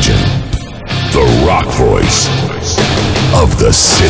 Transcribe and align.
Imagine, 0.00 0.16
the 1.12 1.46
rock 1.46 1.66
voice 1.76 2.26
of 3.34 3.54
the 3.58 3.70
city. 3.70 4.08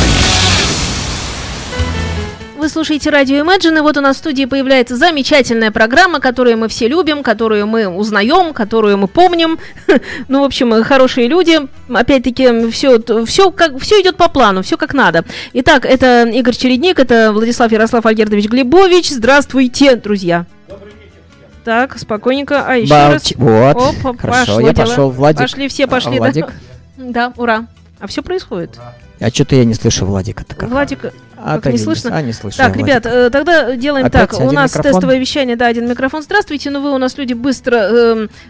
Вы 2.57 2.69
слушаете 2.69 3.09
радио 3.09 3.43
Imagine, 3.43 3.79
и 3.79 3.81
вот 3.81 3.97
у 3.97 4.01
нас 4.01 4.15
в 4.15 4.19
студии 4.19 4.45
появляется 4.45 4.95
замечательная 4.95 5.69
программа, 5.69 6.21
которую 6.21 6.57
мы 6.57 6.69
все 6.69 6.87
любим, 6.87 7.23
которую 7.23 7.67
мы 7.67 7.89
узнаем, 7.89 8.53
которую 8.53 8.99
мы 8.99 9.09
помним. 9.09 9.59
ну, 10.29 10.41
в 10.41 10.43
общем, 10.45 10.81
хорошие 10.83 11.27
люди. 11.27 11.59
Опять-таки, 11.89 12.69
все, 12.71 12.97
все, 13.25 13.51
как, 13.51 13.77
все 13.79 14.01
идет 14.01 14.15
по 14.15 14.29
плану, 14.29 14.61
все 14.61 14.77
как 14.77 14.93
надо. 14.93 15.25
Итак, 15.51 15.85
это 15.85 16.23
Игорь 16.23 16.55
Чередник, 16.55 16.99
это 16.99 17.33
Владислав 17.33 17.69
Ярослав 17.69 18.05
Альгердович 18.05 18.45
Глебович. 18.45 19.09
Здравствуйте, 19.09 19.97
друзья. 19.97 20.45
Так, 21.63 21.97
спокойненько. 21.99 22.63
А 22.67 22.75
еще 22.75 22.93
Балти- 22.93 23.11
раз. 23.11 23.75
Вот, 23.75 23.77
Опа, 24.03 24.17
хорошо, 24.17 24.59
я 24.59 24.73
дело. 24.73 24.85
пошел, 24.87 25.09
Владик. 25.11 25.41
Пошли, 25.41 25.67
все 25.67 25.87
пошли, 25.87 26.15
А, 26.17 26.19
Владик? 26.19 26.45
да? 26.47 26.53
Да, 27.11 27.33
ура. 27.37 27.65
А 27.99 28.07
все 28.07 28.21
происходит. 28.23 28.79
А 29.19 29.29
что-то 29.29 29.55
я 29.55 29.65
не 29.65 29.75
слышу 29.75 30.05
Владика. 30.07 30.43
Как? 30.43 30.67
Владик, 30.69 31.13
а, 31.37 31.59
как 31.59 31.71
не 31.73 31.77
слышно? 31.77 32.09
А, 32.15 32.21
не 32.23 32.33
слышу. 32.33 32.57
Так, 32.57 32.75
ребят, 32.75 33.05
э, 33.05 33.29
тогда 33.29 33.75
делаем 33.75 34.07
Опять 34.07 34.31
так. 34.31 34.39
У 34.39 34.51
нас 34.51 34.71
микрофон? 34.71 34.91
тестовое 34.93 35.17
вещание, 35.19 35.55
да, 35.55 35.67
один 35.67 35.87
микрофон. 35.87 36.23
Здравствуйте, 36.23 36.71
но 36.71 36.81
вы 36.81 36.91
у 36.91 36.97
нас 36.97 37.15
люди 37.19 37.33
быстро 37.33 37.75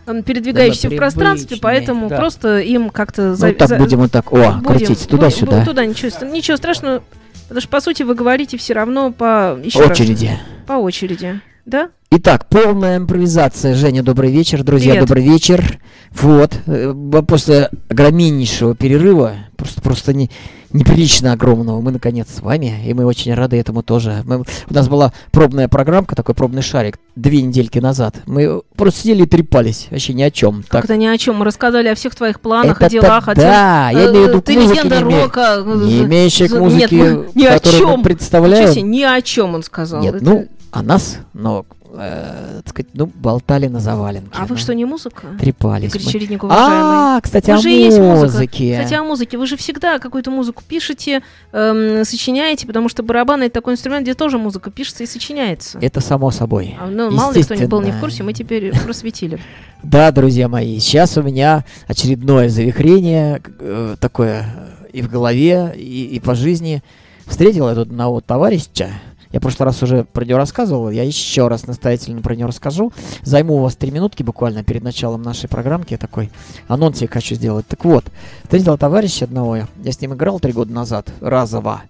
эм, 0.08 0.24
передвигающиеся 0.24 0.90
в 0.90 0.96
пространстве, 0.96 1.58
поэтому 1.62 2.08
да. 2.08 2.16
просто 2.18 2.60
им 2.60 2.90
как-то... 2.90 3.22
Ну, 3.30 3.36
за- 3.36 3.54
так 3.54 3.78
будем 3.78 4.00
вот 4.00 4.12
так. 4.14 4.32
О, 4.32 4.36
будем- 4.36 4.64
крутить 4.64 5.08
туда-сюда. 5.10 5.62
бу- 5.62 5.66
Туда 5.66 5.86
ничего, 5.86 6.10
ничего 6.28 6.56
страшного. 6.56 7.04
Потому 7.44 7.60
что, 7.62 7.70
по 7.70 7.82
сути, 7.82 8.04
вы 8.04 8.16
говорите 8.16 8.58
все 8.58 8.74
равно 8.74 9.12
по... 9.12 9.60
Еще 9.62 9.80
раз, 9.82 9.92
Очереди. 9.92 10.40
по 10.68 10.74
очереди. 10.74 11.42
Да? 11.66 11.90
Итак, 12.14 12.48
полная 12.50 12.98
импровизация. 12.98 13.74
Женя, 13.74 14.04
добрый 14.04 14.32
вечер. 14.34 14.64
Друзья, 14.64 14.92
Привет. 14.96 15.08
добрый 15.08 15.24
вечер. 15.24 15.80
Вот. 16.12 16.54
э, 16.68 16.94
После 17.26 17.70
огромнейшего 17.90 18.76
перерыва, 18.76 19.32
просто, 19.56 19.82
просто 19.82 20.12
не, 20.14 20.30
неприлично 20.74 21.32
огромного, 21.32 21.80
мы 21.80 21.92
наконец 21.92 22.28
с 22.36 22.42
вами, 22.42 22.84
и 22.86 22.94
мы 22.94 23.06
очень 23.06 23.34
рады 23.34 23.56
этому 23.56 23.82
тоже. 23.82 24.24
Мы- 24.26 24.40
у 24.42 24.74
нас 24.74 24.90
была 24.90 25.14
пробная 25.32 25.70
программка, 25.70 26.18
такой 26.18 26.36
пробный 26.36 26.62
шарик, 26.62 27.00
две 27.16 27.42
недельки 27.44 27.80
назад. 27.80 28.18
Мы 28.26 28.62
просто 28.76 29.00
сидели 29.04 29.24
и 29.24 29.26
трепались, 29.26 29.88
вообще 29.90 30.14
ни 30.14 30.22
о 30.24 30.32
чем. 30.32 30.66
Как 30.68 30.84
это 30.84 30.98
ни 30.98 31.06
о 31.06 31.18
чем. 31.18 31.38
Мы 31.38 31.46
рассказали 31.46 31.88
о 31.88 31.96
всех 31.96 32.14
твоих 32.14 32.42
планах, 32.42 32.76
Это 32.76 32.88
о 32.88 32.90
делах, 32.90 33.28
о 33.30 33.36
да, 33.36 33.90
тем, 33.92 34.00
я 34.02 34.06
э, 34.08 34.12
имею 34.12 34.26
в 34.26 34.30
виду 34.32 34.42
ты 34.42 34.54
легенда 34.56 35.00
не 35.02 35.16
рока. 35.22 35.64
не 35.66 36.02
э, 36.02 36.04
имеющая 36.04 36.50
к 36.50 36.60
музыке, 36.60 36.94
нет, 36.98 37.36
ни 37.36 37.46
о 37.46 37.54
которую 37.54 37.88
мы 37.88 37.94
чем. 37.94 38.04
представляем. 38.04 38.92
Ни 38.92 39.04
о 39.04 39.22
чем 39.22 39.56
он 39.56 39.64
сказал. 39.64 40.02
Нет, 40.02 40.16
Это- 40.16 40.26
ну, 40.26 40.48
о 40.72 40.82
нас, 40.84 41.20
но, 41.34 41.66
э, 41.94 42.62
так 42.64 42.70
сказать, 42.70 42.90
ну, 42.94 43.06
болтали 43.08 43.68
на 43.68 43.80
заваленке. 43.80 44.30
А 44.34 44.46
вы 44.46 44.58
что, 44.58 44.74
не 44.74 44.86
музыка? 44.86 45.28
Трепались 45.40 45.94
Игорь. 45.96 46.02
Чередник, 46.12 46.44
уважаемый. 46.44 47.18
А, 47.18 47.22
кстати, 47.22 47.52
Вы 47.52 47.54
о 47.54 47.58
же 47.58 47.72
и 47.72 47.84
есть 47.84 48.00
музыка. 48.00 48.22
музыке. 48.22 48.78
Кстати, 48.78 48.94
о 48.94 49.04
музыке. 49.04 49.38
Вы 49.38 49.48
же 49.48 49.58
всегда 49.58 50.00
какую-то 50.00 50.32
музыку 50.32 50.64
пишете, 50.68 51.22
эм, 51.52 52.04
сочиняете, 52.06 52.68
потому 52.68 52.90
что 52.90 53.04
барабан 53.04 53.44
это 53.44 53.54
такой 53.54 53.74
инструмент, 53.74 54.04
где 54.04 54.14
тоже 54.14 54.38
музыка 54.38 54.72
пишется 54.72 55.04
и 55.04 55.08
сочиняется. 55.08 55.80
Это 55.82 56.02
само 56.02 56.32
собой. 56.32 56.76
А, 56.80 56.88
ну, 56.88 57.12
мало 57.12 57.34
ли 57.34 57.44
кто 57.44 57.56
не 57.56 57.66
был 57.66 57.82
не 57.82 57.92
в 57.92 58.00
курсе, 58.00 58.24
мы 58.24 58.34
теперь 58.34 58.72
просветили. 58.86 59.40
Да, 59.84 60.12
друзья 60.12 60.48
мои, 60.48 60.80
сейчас 60.80 61.18
у 61.18 61.24
меня 61.24 61.66
очередное 61.88 62.50
завихрение, 62.50 63.42
э, 63.60 63.96
такое 64.00 64.46
и 64.94 65.02
в 65.02 65.10
голове, 65.10 65.74
и, 65.76 66.06
и 66.06 66.20
по 66.20 66.36
жизни. 66.36 66.84
Встретил 67.26 67.70
я 67.70 67.76
тут 67.76 67.88
одного 67.88 68.20
товарища, 68.20 68.90
я 69.32 69.40
в 69.40 69.42
прошлый 69.42 69.66
раз 69.66 69.82
уже 69.84 70.04
про 70.04 70.26
него 70.26 70.38
рассказывал, 70.38 70.90
я 70.90 71.04
еще 71.04 71.48
раз 71.48 71.68
настоятельно 71.68 72.22
про 72.22 72.36
него 72.36 72.50
расскажу. 72.50 72.92
Займу 73.24 73.56
у 73.56 73.60
вас 73.60 73.76
три 73.76 73.92
минутки 73.92 74.24
буквально 74.24 74.64
перед 74.64 74.84
началом 74.84 75.22
нашей 75.22 75.48
программки, 75.48 75.98
такой 75.98 76.30
анонсик 76.68 77.14
хочу 77.14 77.36
сделать. 77.36 77.68
Так 77.68 77.86
вот, 77.86 78.06
встретил 78.44 78.78
товарища 78.78 79.26
одного, 79.26 79.58
я 79.58 79.68
я 79.84 79.92
с 79.92 80.02
ним 80.02 80.14
играл 80.14 80.40
три 80.40 80.52
года 80.52 80.74
назад, 80.74 81.12
разово. 81.22 81.84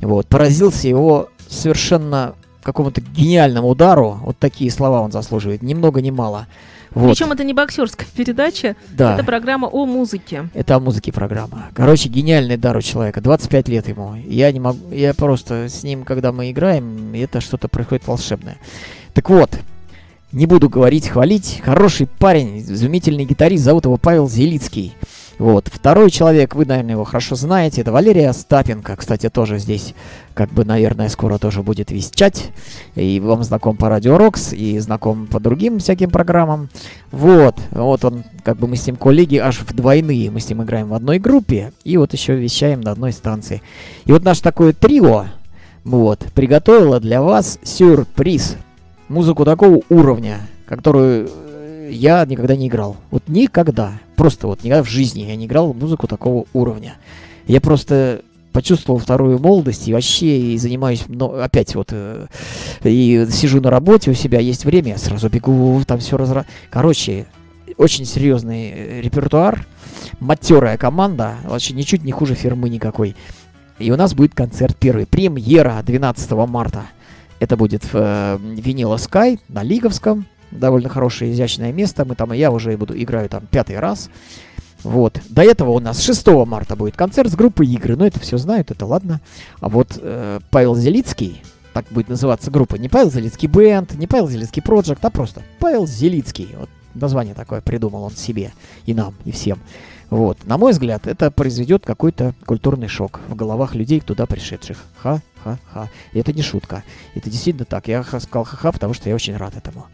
Вот, 0.00 0.26
поразился 0.26 0.88
его 0.88 1.28
совершенно 1.48 2.34
какому-то 2.62 3.00
гениальному 3.00 3.68
удару, 3.68 4.20
вот 4.22 4.38
такие 4.38 4.70
слова 4.70 5.00
он 5.00 5.12
заслуживает, 5.12 5.62
ни 5.62 5.74
много 5.74 6.00
ни 6.00 6.10
мало. 6.10 6.46
Вот. 6.94 7.10
Причем 7.10 7.32
это 7.32 7.44
не 7.44 7.52
боксерская 7.52 8.06
передача, 8.16 8.76
Да. 8.92 9.14
это 9.14 9.24
программа 9.24 9.66
о 9.66 9.86
музыке. 9.86 10.48
Это 10.54 10.76
о 10.76 10.80
музыке 10.80 11.12
программа. 11.12 11.66
Короче, 11.74 12.08
гениальный 12.08 12.56
дар 12.56 12.76
у 12.76 12.80
человека. 12.82 13.20
25 13.20 13.68
лет 13.68 13.88
ему. 13.88 14.14
Я 14.26 14.50
не 14.52 14.60
могу. 14.60 14.90
Я 14.90 15.14
просто 15.14 15.68
с 15.68 15.82
ним, 15.82 16.04
когда 16.04 16.32
мы 16.32 16.50
играем, 16.50 17.12
это 17.14 17.40
что-то 17.40 17.68
происходит 17.68 18.06
волшебное. 18.06 18.58
Так 19.14 19.28
вот, 19.30 19.58
не 20.32 20.46
буду 20.46 20.68
говорить, 20.68 21.08
хвалить. 21.08 21.60
Хороший 21.64 22.06
парень, 22.06 22.60
изумительный 22.60 23.24
гитарист, 23.24 23.64
зовут 23.64 23.84
его 23.84 23.96
Павел 23.96 24.28
Зелицкий. 24.28 24.94
Вот. 25.38 25.68
Второй 25.72 26.10
человек, 26.10 26.54
вы, 26.54 26.64
наверное, 26.64 26.92
его 26.92 27.04
хорошо 27.04 27.36
знаете, 27.36 27.80
это 27.80 27.92
Валерия 27.92 28.30
Остапенко. 28.30 28.96
Кстати, 28.96 29.28
тоже 29.28 29.58
здесь, 29.58 29.94
как 30.34 30.50
бы, 30.50 30.64
наверное, 30.64 31.08
скоро 31.08 31.38
тоже 31.38 31.62
будет 31.62 31.90
вещать. 31.90 32.50
И 32.96 33.20
вам 33.20 33.44
знаком 33.44 33.76
по 33.76 33.88
Радио 33.88 34.18
Рокс, 34.18 34.52
и 34.52 34.78
знаком 34.80 35.26
по 35.26 35.38
другим 35.38 35.78
всяким 35.78 36.10
программам. 36.10 36.68
Вот, 37.12 37.56
вот 37.70 38.04
он, 38.04 38.24
как 38.42 38.56
бы 38.58 38.66
мы 38.66 38.76
с 38.76 38.86
ним 38.86 38.96
коллеги 38.96 39.36
аж 39.36 39.60
в 39.60 39.74
двойные. 39.74 40.30
Мы 40.30 40.40
с 40.40 40.48
ним 40.48 40.62
играем 40.62 40.88
в 40.88 40.94
одной 40.94 41.18
группе 41.18 41.72
и 41.84 41.96
вот 41.96 42.12
еще 42.12 42.34
вещаем 42.34 42.80
на 42.80 42.90
одной 42.90 43.12
станции. 43.12 43.62
И 44.06 44.12
вот 44.12 44.24
наше 44.24 44.42
такое 44.42 44.72
трио, 44.72 45.26
вот, 45.84 46.26
приготовило 46.34 46.98
для 47.00 47.22
вас 47.22 47.58
сюрприз. 47.62 48.56
Музыку 49.08 49.44
такого 49.44 49.80
уровня, 49.88 50.40
которую 50.66 51.30
я 51.88 52.24
никогда 52.24 52.56
не 52.56 52.68
играл. 52.68 52.96
Вот 53.10 53.24
никогда. 53.28 53.92
Просто 54.16 54.46
вот 54.46 54.64
никогда 54.64 54.82
в 54.82 54.88
жизни 54.88 55.20
я 55.20 55.36
не 55.36 55.46
играл 55.46 55.72
музыку 55.74 56.06
такого 56.06 56.46
уровня. 56.52 56.96
Я 57.46 57.60
просто 57.60 58.22
почувствовал 58.52 58.98
вторую 58.98 59.38
молодость 59.38 59.88
и 59.88 59.92
вообще 59.92 60.40
и 60.40 60.58
занимаюсь, 60.58 61.04
но 61.06 61.32
опять 61.34 61.74
вот 61.74 61.88
э, 61.92 62.26
и 62.82 63.26
сижу 63.30 63.60
на 63.60 63.70
работе 63.70 64.10
у 64.10 64.14
себя, 64.14 64.40
есть 64.40 64.64
время, 64.64 64.92
я 64.92 64.98
сразу 64.98 65.28
бегу, 65.28 65.80
там 65.86 66.00
все 66.00 66.16
разра... 66.16 66.44
Короче, 66.70 67.26
очень 67.76 68.04
серьезный 68.04 68.70
э, 68.70 69.00
репертуар, 69.00 69.64
матерая 70.18 70.76
команда, 70.76 71.36
вообще 71.44 71.74
ничуть 71.74 72.02
не 72.02 72.12
хуже 72.12 72.34
фирмы 72.34 72.68
никакой. 72.68 73.14
И 73.78 73.92
у 73.92 73.96
нас 73.96 74.14
будет 74.14 74.34
концерт 74.34 74.76
первый, 74.76 75.06
премьера 75.06 75.80
12 75.84 76.30
марта. 76.48 76.82
Это 77.38 77.56
будет 77.56 77.84
в 77.84 77.94
э, 77.94 78.38
Винила 78.40 78.96
Sky 78.96 79.38
на 79.48 79.62
Лиговском, 79.62 80.26
довольно 80.50 80.88
хорошее, 80.88 81.32
изящное 81.32 81.72
место. 81.72 82.04
Мы 82.04 82.14
там, 82.14 82.32
я 82.32 82.50
уже 82.50 82.76
буду 82.76 83.00
играю 83.00 83.28
там 83.28 83.46
пятый 83.50 83.78
раз. 83.78 84.10
Вот. 84.82 85.20
До 85.28 85.42
этого 85.42 85.70
у 85.70 85.80
нас 85.80 86.00
6 86.00 86.26
марта 86.46 86.76
будет 86.76 86.96
концерт 86.96 87.30
с 87.30 87.34
группой 87.34 87.66
игры. 87.66 87.96
Ну, 87.96 88.04
это 88.04 88.20
все 88.20 88.38
знают, 88.38 88.70
это 88.70 88.86
ладно. 88.86 89.20
А 89.60 89.68
вот 89.68 89.98
э, 90.00 90.40
Павел 90.50 90.76
Зелицкий, 90.76 91.42
так 91.72 91.86
будет 91.90 92.08
называться 92.08 92.50
группа, 92.50 92.76
не 92.76 92.88
Павел 92.88 93.10
Зелицкий 93.10 93.48
Бенд, 93.48 93.94
не 93.94 94.06
Павел 94.06 94.28
Зелицкий 94.28 94.62
Проджект, 94.62 95.04
а 95.04 95.10
просто 95.10 95.42
Павел 95.58 95.86
Зелицкий. 95.86 96.48
Вот 96.58 96.68
название 96.94 97.34
такое 97.34 97.60
придумал 97.60 98.04
он 98.04 98.12
себе 98.12 98.52
и 98.86 98.94
нам, 98.94 99.14
и 99.24 99.32
всем. 99.32 99.58
Вот. 100.10 100.44
На 100.44 100.56
мой 100.56 100.72
взгляд, 100.72 101.06
это 101.06 101.30
произведет 101.30 101.84
какой-то 101.84 102.34
культурный 102.46 102.88
шок 102.88 103.20
в 103.28 103.34
головах 103.34 103.74
людей, 103.74 104.00
туда 104.00 104.26
пришедших. 104.26 104.78
Ха-ха-ха. 105.02 105.90
Это 106.14 106.32
не 106.32 106.42
шутка. 106.42 106.82
Это 107.14 107.28
действительно 107.28 107.66
так. 107.66 107.88
Я 107.88 108.02
сказал 108.02 108.44
ха-ха, 108.44 108.72
потому 108.72 108.94
что 108.94 109.08
я 109.08 109.14
очень 109.14 109.36
рад 109.36 109.54
этому. 109.56 109.86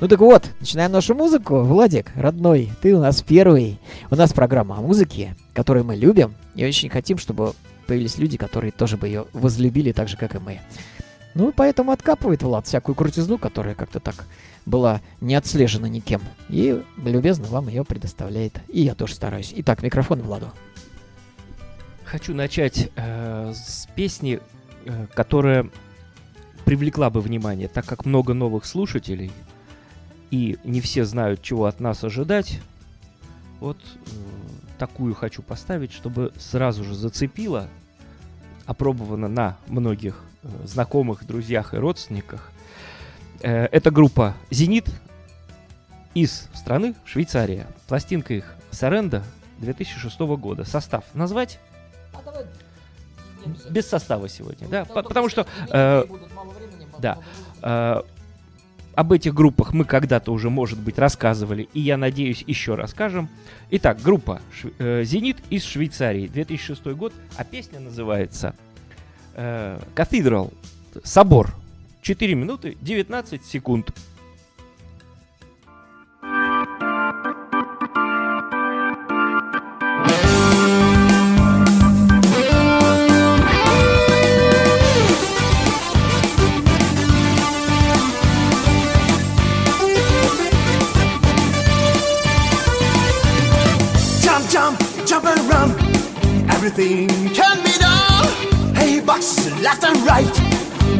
Ну 0.00 0.08
так 0.08 0.20
вот, 0.20 0.48
начинаем 0.60 0.92
нашу 0.92 1.14
музыку. 1.14 1.60
Владик, 1.60 2.10
родной, 2.14 2.70
ты 2.80 2.94
у 2.94 3.00
нас 3.00 3.20
первый. 3.20 3.78
У 4.10 4.16
нас 4.16 4.32
программа 4.32 4.78
о 4.78 4.80
музыке, 4.80 5.36
которую 5.52 5.84
мы 5.84 5.94
любим, 5.94 6.34
и 6.54 6.64
очень 6.64 6.88
хотим, 6.88 7.18
чтобы 7.18 7.52
появились 7.86 8.16
люди, 8.16 8.38
которые 8.38 8.72
тоже 8.72 8.96
бы 8.96 9.08
ее 9.08 9.26
возлюбили 9.34 9.92
так 9.92 10.08
же, 10.08 10.16
как 10.16 10.34
и 10.34 10.38
мы. 10.38 10.60
Ну, 11.34 11.52
поэтому 11.54 11.92
откапывает 11.92 12.42
Влад 12.42 12.66
всякую 12.66 12.94
крутизну, 12.94 13.36
которая 13.36 13.74
как-то 13.74 14.00
так 14.00 14.24
была 14.64 15.02
не 15.20 15.34
отслежена 15.34 15.86
никем. 15.86 16.22
И 16.48 16.82
любезно 17.04 17.48
вам 17.48 17.68
ее 17.68 17.84
предоставляет. 17.84 18.58
И 18.68 18.80
я 18.80 18.94
тоже 18.94 19.14
стараюсь. 19.14 19.52
Итак, 19.54 19.82
микрофон 19.82 20.22
Владу. 20.22 20.50
Хочу 22.04 22.34
начать 22.34 22.88
э, 22.96 23.52
с 23.54 23.86
песни, 23.94 24.40
э, 24.86 25.06
которая 25.12 25.68
привлекла 26.64 27.10
бы 27.10 27.20
внимание, 27.20 27.68
так 27.68 27.84
как 27.84 28.06
много 28.06 28.32
новых 28.32 28.64
слушателей, 28.64 29.30
и 30.30 30.58
не 30.64 30.80
все 30.80 31.04
знают, 31.04 31.42
чего 31.42 31.66
от 31.66 31.80
нас 31.80 32.04
ожидать. 32.04 32.60
Вот 33.58 33.76
э, 33.76 34.10
такую 34.78 35.14
хочу 35.14 35.42
поставить, 35.42 35.92
чтобы 35.92 36.32
сразу 36.38 36.84
же 36.84 36.94
зацепило, 36.94 37.68
опробовано 38.66 39.28
на 39.28 39.56
многих 39.66 40.22
э, 40.42 40.48
знакомых, 40.64 41.26
друзьях 41.26 41.74
и 41.74 41.78
родственниках. 41.78 42.50
Э, 43.40 43.64
это 43.66 43.90
группа 43.90 44.34
«Зенит» 44.50 44.88
из 46.14 46.48
страны 46.54 46.94
Швейцария. 47.04 47.66
Пластинка 47.88 48.34
их 48.34 48.54
«Саренда» 48.70 49.22
2006 49.58 50.18
года. 50.20 50.64
Состав 50.64 51.04
назвать? 51.12 51.58
Без 53.70 53.88
состава 53.88 54.28
сегодня, 54.28 54.68
да, 54.68 54.84
по- 54.84 55.02
потому 55.02 55.28
что 55.28 55.46
э, 55.70 56.04
да. 56.98 57.18
Об 58.94 59.12
этих 59.12 59.34
группах 59.34 59.72
мы 59.72 59.84
когда-то 59.84 60.32
уже, 60.32 60.50
может 60.50 60.78
быть, 60.78 60.98
рассказывали, 60.98 61.68
и 61.72 61.80
я 61.80 61.96
надеюсь, 61.96 62.44
еще 62.46 62.74
расскажем. 62.74 63.28
Итак, 63.70 64.00
группа 64.02 64.40
э, 64.78 65.04
«Зенит» 65.04 65.38
из 65.50 65.64
Швейцарии, 65.64 66.26
2006 66.26 66.86
год, 66.88 67.12
а 67.36 67.44
песня 67.44 67.80
называется 67.80 68.54
э, 69.34 69.80
«Cathedral», 69.94 70.52
«Собор». 71.04 71.54
4 72.02 72.34
минуты 72.34 72.76
19 72.80 73.44
секунд. 73.44 73.92
Everything 96.80 97.28
can 97.34 97.62
be 97.62 97.76
done. 97.76 98.74
Hey, 98.74 99.00
boxes 99.00 99.52
left 99.60 99.84
and 99.84 99.98
right. 99.98 100.34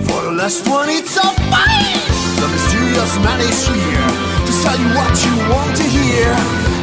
For 0.05 0.21
the 0.25 0.33
last 0.33 0.69
one, 0.69 0.91
it's 0.91 1.17
a 1.17 1.23
fight. 1.49 2.05
The 2.37 2.49
mysterious 2.53 3.17
man 3.25 3.41
is 3.41 3.67
here 3.67 4.09
to 4.45 4.53
tell 4.61 4.77
you 4.77 4.89
what 4.93 5.15
you 5.25 5.33
want 5.49 5.75
to 5.79 5.85
hear. 5.85 6.37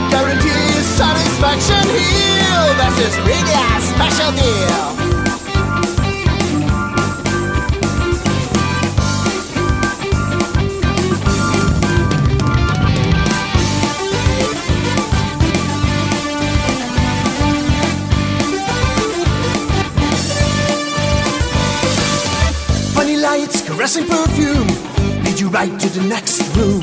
Guaranteed 0.09 0.81
satisfaction 0.97 1.85
here. 1.93 2.73
This 2.81 3.13
is 3.13 3.17
really 3.19 3.53
a 3.53 3.81
special 3.85 4.31
deal. 4.31 5.06
Caressing 23.77 24.07
perfume 24.07 24.65
lead 25.23 25.39
you 25.39 25.49
right 25.49 25.79
to 25.79 25.87
the 25.89 26.01
next 26.09 26.41
room. 26.57 26.81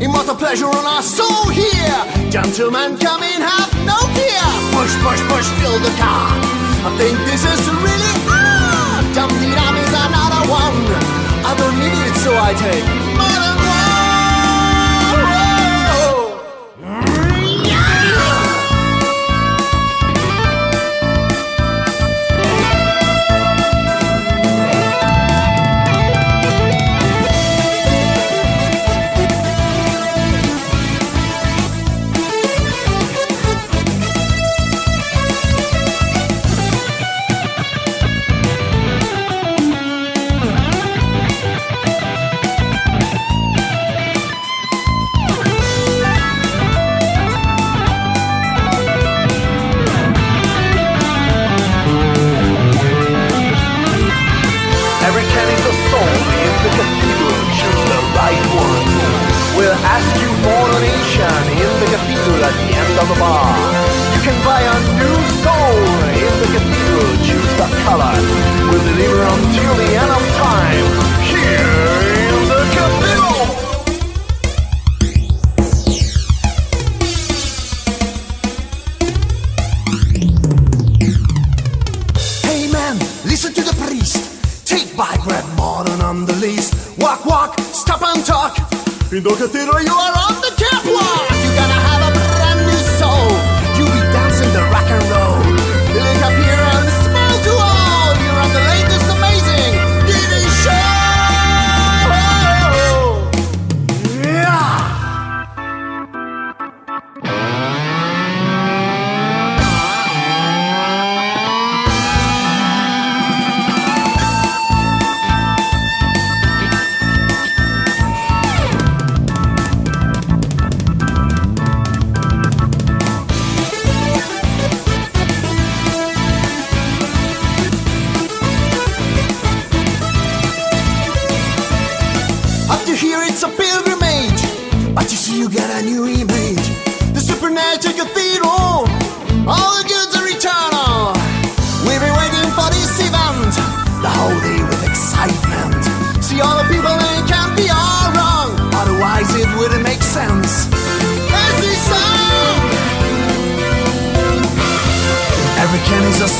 Immortal 0.00 0.36
pleasure 0.36 0.66
on 0.66 0.86
our 0.86 1.02
soul 1.02 1.48
here. 1.50 1.98
Gentlemen, 2.30 2.96
come 2.96 3.24
in, 3.24 3.40
have 3.42 3.72
no 3.82 3.98
fear. 4.14 4.46
Push, 4.70 4.94
push, 5.02 5.20
push, 5.26 5.48
fill 5.58 5.78
the 5.82 5.90
car. 5.98 6.30
I 6.86 6.94
think 6.96 7.18
this 7.26 7.42
is 7.42 7.60
really 7.82 8.14
ah. 8.30 9.02
Jump 9.14 9.32
Dum 9.34 9.74
is 9.82 9.92
another 10.06 10.42
one. 10.46 10.78
I 11.42 11.54
don't 11.58 11.76
need 11.82 12.06
it, 12.06 12.14
so 12.22 12.30
I 12.30 12.54
take 12.54 13.57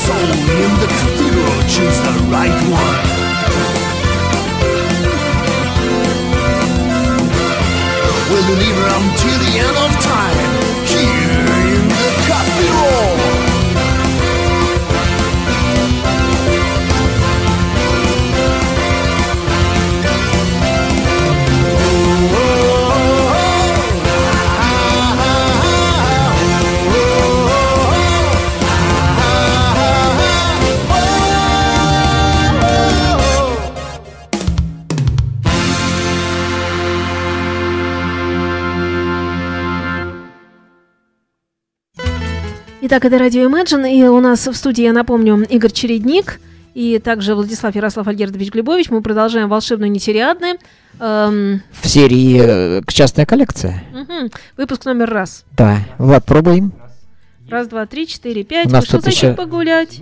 soul 0.09 0.17
in 0.17 0.71
the 0.81 0.87
cathedral, 0.87 1.61
choose 1.67 1.99
the 2.01 2.13
right 2.31 2.57
one. 2.71 3.08
Итак, 42.91 43.05
это 43.05 43.19
радио 43.19 43.47
Imagine, 43.47 43.87
и 43.93 44.03
у 44.07 44.19
нас 44.19 44.47
в 44.47 44.53
студии, 44.55 44.81
я 44.81 44.93
напомню, 44.93 45.45
Игорь 45.47 45.69
Чередник 45.71 46.39
и 46.73 46.97
также 46.97 47.35
Владислав 47.35 47.75
Ярослав 47.75 48.07
Альгердович 48.07 48.49
Глебович. 48.51 48.89
Мы 48.89 49.03
продолжаем 49.03 49.47
волшебную 49.47 49.91
нетериадны. 49.91 50.55
Эм, 50.99 51.61
В 51.71 51.87
серии 51.87 52.79
э, 52.79 52.81
«Частная 52.87 53.27
коллекция». 53.27 53.83
мгм. 53.93 54.31
Выпуск 54.57 54.85
номер 54.85 55.07
раз. 55.11 55.45
Да. 55.55 55.77
Влад, 55.99 56.25
пробуем. 56.25 56.73
Раз, 57.47 57.67
два, 57.67 57.85
три, 57.85 58.07
четыре, 58.07 58.43
пять. 58.43 58.65
У 58.65 58.69
нас 58.71 58.85
Вышел 58.85 59.01
зайчик 59.01 59.23
еще- 59.23 59.33
погулять. 59.35 60.01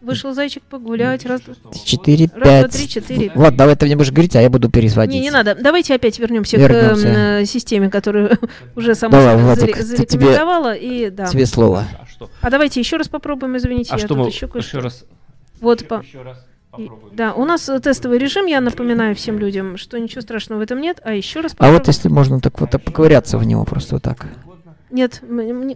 Вышел 0.00 0.32
зайчик 0.32 0.62
погулять. 0.62 1.26
Раз, 1.26 1.40
два, 1.40 1.54
Четыре, 1.84 2.26
раз, 2.26 2.32
два, 2.34 2.62
пять. 2.62 2.70
три, 2.72 2.88
четыре. 2.88 3.32
Ладно, 3.34 3.58
давай 3.58 3.74
ты 3.74 3.86
мне 3.86 3.96
будешь 3.96 4.12
говорить, 4.12 4.36
а 4.36 4.40
я 4.40 4.48
буду 4.50 4.70
перезводить. 4.70 5.14
Не, 5.14 5.20
не 5.20 5.30
надо. 5.32 5.56
Давайте 5.60 5.94
опять 5.96 6.18
вернемся, 6.20 6.56
Вернемся. 6.58 7.02
к 7.02 7.08
э, 7.08 7.44
системе, 7.44 7.90
которую 7.90 8.38
уже 8.76 8.94
сама 8.94 9.18
Давай, 9.18 9.34
себя 9.34 9.44
Владик, 9.44 9.76
заре- 9.76 9.96
ты- 9.96 10.06
тебе- 10.06 10.06
зарекомендовала. 10.20 10.72
И, 10.74 11.10
да. 11.10 11.26
Тебе 11.26 11.44
слово. 11.44 11.84
А 12.20 12.24
что? 12.26 12.30
А 12.42 12.50
давайте 12.50 12.80
еще 12.80 12.96
раз 12.96 13.08
попробуем, 13.08 13.56
извините, 13.56 13.90
А 13.92 13.94
я 13.94 13.98
что 13.98 14.08
тут 14.08 14.18
мы 14.18 14.26
еще 14.26 14.46
кое-что. 14.48 14.78
еще 14.78 14.84
раз? 14.84 15.04
Вот 15.60 15.86
по... 15.88 16.02
Еще 16.02 16.22
раз 16.22 16.44
попробуем. 16.70 17.16
Да, 17.16 17.34
у 17.34 17.44
нас 17.44 17.68
э, 17.68 17.80
тестовый 17.80 18.18
режим, 18.18 18.46
я 18.46 18.60
напоминаю 18.60 19.14
всем 19.14 19.38
людям, 19.38 19.76
что 19.76 19.98
ничего 19.98 20.20
страшного 20.20 20.60
в 20.60 20.62
этом 20.62 20.80
нет, 20.80 21.00
а 21.04 21.12
еще 21.14 21.40
раз 21.40 21.52
А 21.52 21.56
попробуем. 21.56 21.78
вот 21.78 21.86
если 21.88 22.08
можно 22.08 22.40
так 22.40 22.60
вот 22.60 22.70
поковыряться 22.70 23.38
в 23.38 23.44
него 23.44 23.64
просто 23.64 23.96
вот 23.96 24.02
так. 24.02 24.26
Нет, 24.90 25.22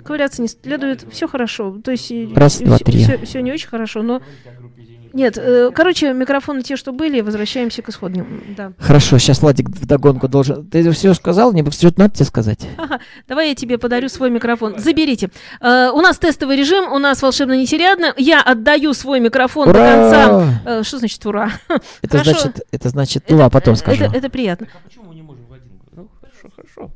ковыряться 0.04 0.42
не 0.42 0.48
следует, 0.48 1.06
все 1.12 1.28
хорошо. 1.28 1.78
То 1.84 1.92
есть 1.92 2.12
Раз, 2.34 2.58
два, 2.58 2.78
три. 2.78 3.04
Все, 3.24 3.42
не 3.42 3.52
очень 3.52 3.68
хорошо, 3.68 4.02
но... 4.02 4.20
Нет, 5.14 5.38
э, 5.38 5.70
короче, 5.72 6.12
микрофоны 6.12 6.62
те, 6.62 6.74
что 6.74 6.92
были, 6.92 7.20
возвращаемся 7.20 7.82
к 7.82 7.88
исходным. 7.88 8.42
Да. 8.56 8.72
Хорошо, 8.80 9.16
сейчас 9.18 9.40
Владик 9.42 9.68
вдогонку 9.68 10.26
должен... 10.26 10.66
Ты 10.66 10.90
все 10.90 11.14
сказал? 11.14 11.52
Мне 11.52 11.64
что-то 11.70 12.00
надо 12.00 12.14
тебе 12.14 12.24
сказать? 12.26 12.66
Давай 13.28 13.50
я 13.50 13.54
тебе 13.54 13.78
подарю 13.78 14.08
свой 14.08 14.30
микрофон. 14.30 14.76
Заберите. 14.76 15.30
Э, 15.60 15.90
у 15.90 16.00
нас 16.00 16.18
тестовый 16.18 16.56
режим, 16.56 16.92
у 16.92 16.98
нас 16.98 17.22
волшебно 17.22 17.56
нетериадно. 17.56 18.12
Я 18.16 18.42
отдаю 18.42 18.92
свой 18.92 19.20
микрофон 19.20 19.68
до 19.68 19.74
конца. 19.74 20.36
Ура! 20.36 20.48
Э, 20.64 20.82
что 20.82 20.98
значит 20.98 21.24
ура? 21.24 21.52
Это 22.02 22.18
Хорошо. 22.18 22.40
значит, 22.40 22.66
это 22.72 22.88
значит, 22.88 23.24
ну 23.28 23.40
а 23.40 23.50
потом 23.50 23.74
э, 23.74 23.76
скажу. 23.76 24.04
Это, 24.04 24.16
это 24.16 24.28
приятно. 24.28 24.66
Так 24.66 24.74
а 24.74 24.88
почему 24.88 25.04
мы 25.04 25.14
не 25.14 25.22
можем 25.22 25.46
в 25.46 25.52
один? 25.52 25.80
Ну, 25.92 26.08
хорошо, 26.20 26.50
хорошо. 26.56 26.90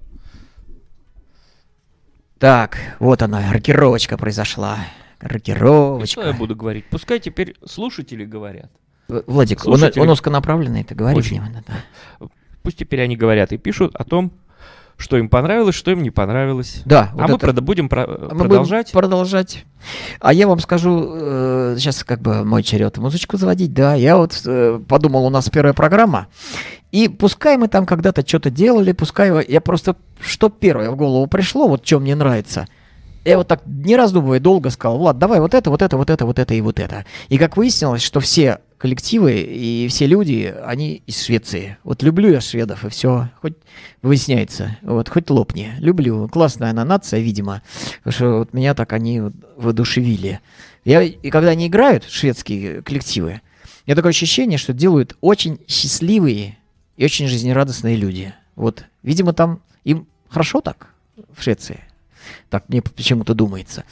Так, 2.40 2.78
вот 2.98 3.22
она, 3.22 3.52
рокировочка 3.52 4.18
произошла. 4.18 4.78
И 5.20 5.24
что 5.24 5.26
я 5.26 5.34
Рокировочка. 5.34 6.32
буду 6.34 6.54
говорить? 6.56 6.84
Пускай 6.90 7.18
теперь 7.20 7.56
слушатели 7.66 8.24
говорят. 8.24 8.70
Владик, 9.08 9.58
он, 9.66 9.78
Слушатели. 9.78 10.00
он 10.00 10.10
узконаправленный, 10.10 10.84
ты 10.84 10.94
говоришь 10.94 11.26
Очень. 11.26 11.40
мне, 11.40 11.64
да. 11.66 12.26
Пусть 12.62 12.76
теперь 12.78 13.00
они 13.00 13.16
говорят 13.16 13.52
и 13.52 13.56
пишут 13.56 13.94
о 13.96 14.04
том, 14.04 14.32
что 14.98 15.16
им 15.16 15.28
понравилось, 15.28 15.74
что 15.76 15.90
им 15.92 16.02
не 16.02 16.10
понравилось. 16.10 16.82
Да, 16.84 17.10
а 17.14 17.22
вот 17.22 17.28
мы 17.30 17.36
это- 17.36 17.46
прода- 17.46 17.60
будем 17.62 17.88
про- 17.88 18.04
А 18.04 18.08
мы 18.08 18.18
будем 18.28 18.38
продолжать. 18.38 18.92
продолжать. 18.92 19.64
А 20.20 20.32
я 20.32 20.46
вам 20.48 20.58
скажу, 20.60 21.74
сейчас 21.78 22.04
как 22.04 22.20
бы 22.20 22.44
мой 22.44 22.62
черед 22.62 22.98
музычку 22.98 23.36
заводить, 23.36 23.72
да, 23.72 23.94
я 23.94 24.16
вот 24.16 24.42
э, 24.44 24.80
подумал, 24.86 25.24
у 25.24 25.30
нас 25.30 25.48
первая 25.48 25.72
программа, 25.72 26.26
и 26.92 27.08
пускай 27.08 27.56
мы 27.56 27.68
там 27.68 27.86
когда-то 27.86 28.26
что-то 28.26 28.50
делали, 28.50 28.92
пускай 28.92 29.46
я 29.48 29.60
просто, 29.60 29.96
что 30.20 30.48
первое 30.50 30.90
в 30.90 30.96
голову 30.96 31.26
пришло, 31.28 31.68
вот 31.68 31.86
что 31.86 32.00
мне 32.00 32.14
нравится, 32.16 32.66
я 33.28 33.38
вот 33.38 33.48
так 33.48 33.62
не 33.66 33.96
раздумывая 33.96 34.40
долго 34.40 34.70
сказал, 34.70 34.98
Влад, 34.98 35.18
давай 35.18 35.40
вот 35.40 35.54
это, 35.54 35.70
вот 35.70 35.82
это, 35.82 35.96
вот 35.96 36.10
это, 36.10 36.24
вот 36.26 36.38
это 36.38 36.54
и 36.54 36.60
вот 36.60 36.80
это. 36.80 37.04
И 37.28 37.38
как 37.38 37.56
выяснилось, 37.56 38.02
что 38.02 38.20
все 38.20 38.60
коллективы 38.78 39.40
и 39.40 39.88
все 39.88 40.06
люди, 40.06 40.54
они 40.64 41.02
из 41.06 41.22
Швеции. 41.22 41.76
Вот 41.82 42.02
люблю 42.02 42.30
я 42.30 42.40
шведов, 42.40 42.84
и 42.84 42.88
все, 42.88 43.28
хоть 43.42 43.54
выясняется, 44.02 44.78
вот, 44.82 45.08
хоть 45.08 45.28
лопни. 45.30 45.72
Люблю, 45.78 46.28
классная 46.28 46.70
она 46.70 46.84
нация, 46.84 47.20
видимо, 47.20 47.62
потому 47.98 48.12
что 48.12 48.38
вот 48.38 48.54
меня 48.54 48.74
так 48.74 48.92
они 48.92 49.20
вот 49.20 49.34
воодушевили. 49.56 50.40
Я, 50.84 51.02
и 51.02 51.30
когда 51.30 51.50
они 51.50 51.66
играют, 51.66 52.04
шведские 52.04 52.82
коллективы, 52.82 53.40
меня 53.86 53.96
такое 53.96 54.10
ощущение, 54.10 54.58
что 54.58 54.72
делают 54.72 55.16
очень 55.20 55.60
счастливые 55.66 56.56
и 56.96 57.04
очень 57.04 57.26
жизнерадостные 57.26 57.96
люди. 57.96 58.34
Вот, 58.54 58.84
видимо, 59.02 59.32
там 59.32 59.60
им 59.84 60.06
хорошо 60.28 60.60
так 60.60 60.88
в 61.32 61.42
Швеции. 61.42 61.80
Так 62.50 62.68
мне 62.68 62.82
почему-то 62.82 63.34
думается. 63.34 63.84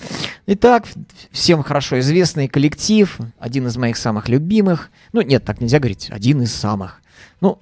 Итак, 0.46 0.86
всем 1.30 1.62
хорошо 1.62 1.98
известный 2.00 2.48
коллектив, 2.48 3.18
один 3.38 3.66
из 3.66 3.76
моих 3.76 3.96
самых 3.96 4.28
любимых. 4.28 4.90
Ну, 5.12 5.20
нет, 5.20 5.44
так 5.44 5.60
нельзя 5.60 5.78
говорить, 5.78 6.08
один 6.10 6.42
из 6.42 6.54
самых. 6.54 7.02
Ну, 7.40 7.58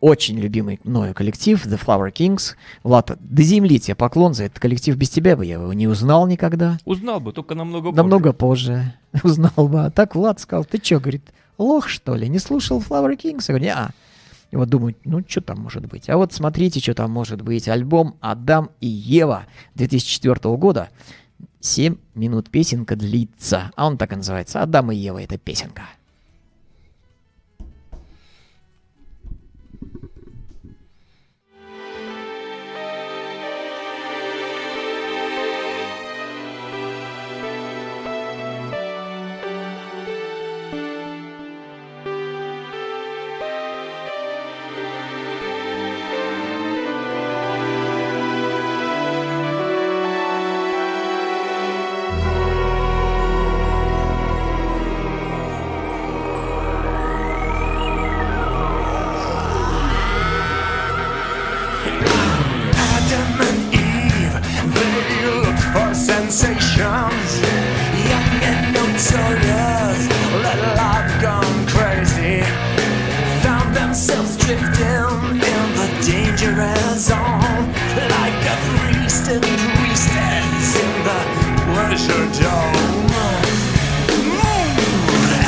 очень 0.00 0.38
любимый 0.38 0.80
мною 0.84 1.14
коллектив, 1.14 1.64
The 1.64 1.80
Flower 1.82 2.12
Kings. 2.12 2.56
Влад, 2.82 3.16
до 3.18 3.42
земли 3.42 3.80
тебе 3.80 3.94
поклон 3.94 4.34
за 4.34 4.44
этот 4.44 4.58
коллектив. 4.58 4.96
Без 4.96 5.08
тебя 5.08 5.34
бы 5.34 5.46
я 5.46 5.54
его 5.54 5.72
не 5.72 5.88
узнал 5.88 6.26
никогда. 6.26 6.78
Узнал 6.84 7.20
бы, 7.20 7.32
только 7.32 7.54
намного 7.54 7.90
позже. 7.90 7.96
Намного 7.96 8.32
позже 8.34 8.94
узнал 9.22 9.68
бы. 9.68 9.86
А 9.86 9.90
так 9.90 10.14
Влад 10.14 10.40
сказал, 10.40 10.66
ты 10.66 10.78
чё, 10.78 11.00
говорит, 11.00 11.22
лох 11.56 11.88
что 11.88 12.14
ли, 12.16 12.28
не 12.28 12.38
слушал 12.38 12.80
Flower 12.86 13.16
Kings? 13.16 13.44
Я 13.48 13.54
говорю, 13.54 13.72
а. 13.74 13.90
И 14.50 14.56
вот 14.56 14.68
думаю, 14.68 14.94
ну 15.04 15.22
что 15.26 15.40
там 15.40 15.60
может 15.60 15.86
быть? 15.86 16.08
А 16.08 16.16
вот 16.16 16.32
смотрите, 16.32 16.80
что 16.80 16.94
там 16.94 17.10
может 17.10 17.42
быть. 17.42 17.68
Альбом 17.68 18.16
«Адам 18.20 18.70
и 18.80 18.86
Ева» 18.86 19.46
2004 19.74 20.56
года. 20.56 20.90
7 21.60 21.96
минут 22.14 22.50
песенка 22.50 22.94
длится. 22.94 23.70
А 23.74 23.86
он 23.86 23.98
так 23.98 24.12
и 24.12 24.16
называется. 24.16 24.62
«Адам 24.62 24.92
и 24.92 24.96
Ева»— 24.96 25.18
это 25.22 25.38
песенка. 25.38 25.82
Drifting 74.46 75.40
in 75.52 75.66
the 75.78 75.88
dangerous 76.06 77.06
zone. 77.08 77.64
Like 78.16 78.42
a 78.52 78.56
priest 78.78 79.28
and 79.28 79.44
priestess 79.78 80.66
in 80.84 80.92
the 81.08 81.20
pleasure 81.72 82.26
dome. 82.42 83.12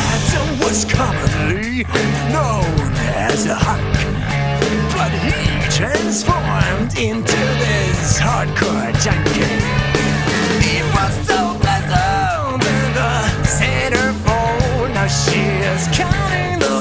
Adam 0.09 0.49
was 0.61 0.85
commonly 0.85 1.85
known 2.33 2.93
as 3.29 3.47
a 3.47 3.55
hunk 3.55 3.97
but 4.97 5.13
he 5.13 5.37
transformed 5.71 6.93
into 6.99 7.41
this 7.63 8.19
hardcore 8.19 8.93
junkie. 9.05 9.61
He 10.65 10.81
was 10.97 11.13
so 11.29 11.41
pleasant 11.61 12.65
in 12.65 12.87
the 12.97 13.13
centerfold. 13.59 14.95
Now 14.95 15.07
she 15.07 15.43
is 15.71 15.87
counting 15.93 16.59
the 16.61 16.76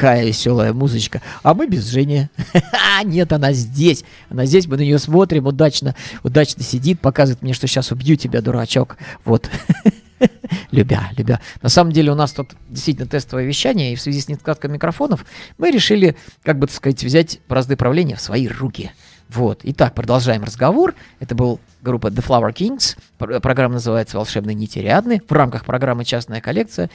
такая 0.00 0.24
веселая 0.24 0.72
музычка. 0.72 1.20
А 1.42 1.52
мы 1.52 1.66
без 1.66 1.86
Жени. 1.86 2.28
А, 2.98 3.04
Нет, 3.04 3.32
она 3.32 3.52
здесь. 3.52 4.02
Она 4.30 4.46
здесь, 4.46 4.66
мы 4.66 4.76
на 4.76 4.80
нее 4.80 4.98
смотрим, 4.98 5.46
удачно, 5.46 5.94
удачно 6.22 6.62
сидит, 6.62 7.00
показывает 7.00 7.42
мне, 7.42 7.52
что 7.52 7.66
сейчас 7.66 7.92
убью 7.92 8.16
тебя, 8.16 8.40
дурачок. 8.40 8.96
Вот. 9.24 9.50
Любя, 10.70 11.10
любя. 11.16 11.40
На 11.62 11.68
самом 11.70 11.92
деле 11.92 12.12
у 12.12 12.14
нас 12.14 12.32
тут 12.32 12.50
действительно 12.68 13.06
тестовое 13.08 13.44
вещание, 13.46 13.92
и 13.92 13.96
в 13.96 14.00
связи 14.00 14.20
с 14.20 14.28
нехваткой 14.28 14.70
микрофонов 14.70 15.24
мы 15.56 15.70
решили, 15.70 16.16
как 16.42 16.58
бы 16.58 16.66
так 16.66 16.76
сказать, 16.76 17.02
взять 17.02 17.40
бразды 17.48 17.76
правления 17.76 18.16
в 18.16 18.20
свои 18.20 18.46
руки. 18.48 18.90
Вот. 19.30 19.60
Итак, 19.62 19.94
продолжаем 19.94 20.44
разговор. 20.44 20.94
Это 21.20 21.34
был 21.34 21.60
группа 21.82 22.08
The 22.08 22.24
Flower 22.26 22.52
Kings. 22.54 22.98
Пр- 23.16 23.40
Программа 23.40 23.74
называется 23.74 24.16
«Волшебные 24.18 24.54
нити 24.54 24.78
Ариадны». 24.78 25.22
В 25.26 25.32
рамках 25.32 25.64
программы 25.64 26.04
«Частная 26.04 26.40
коллекция». 26.40 26.90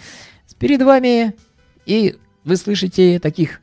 Перед 0.60 0.82
вами 0.84 1.34
и 1.86 2.16
вы 2.46 2.56
слышите 2.56 3.20
таких 3.20 3.60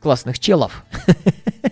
классных 0.00 0.38
челов. 0.38 0.84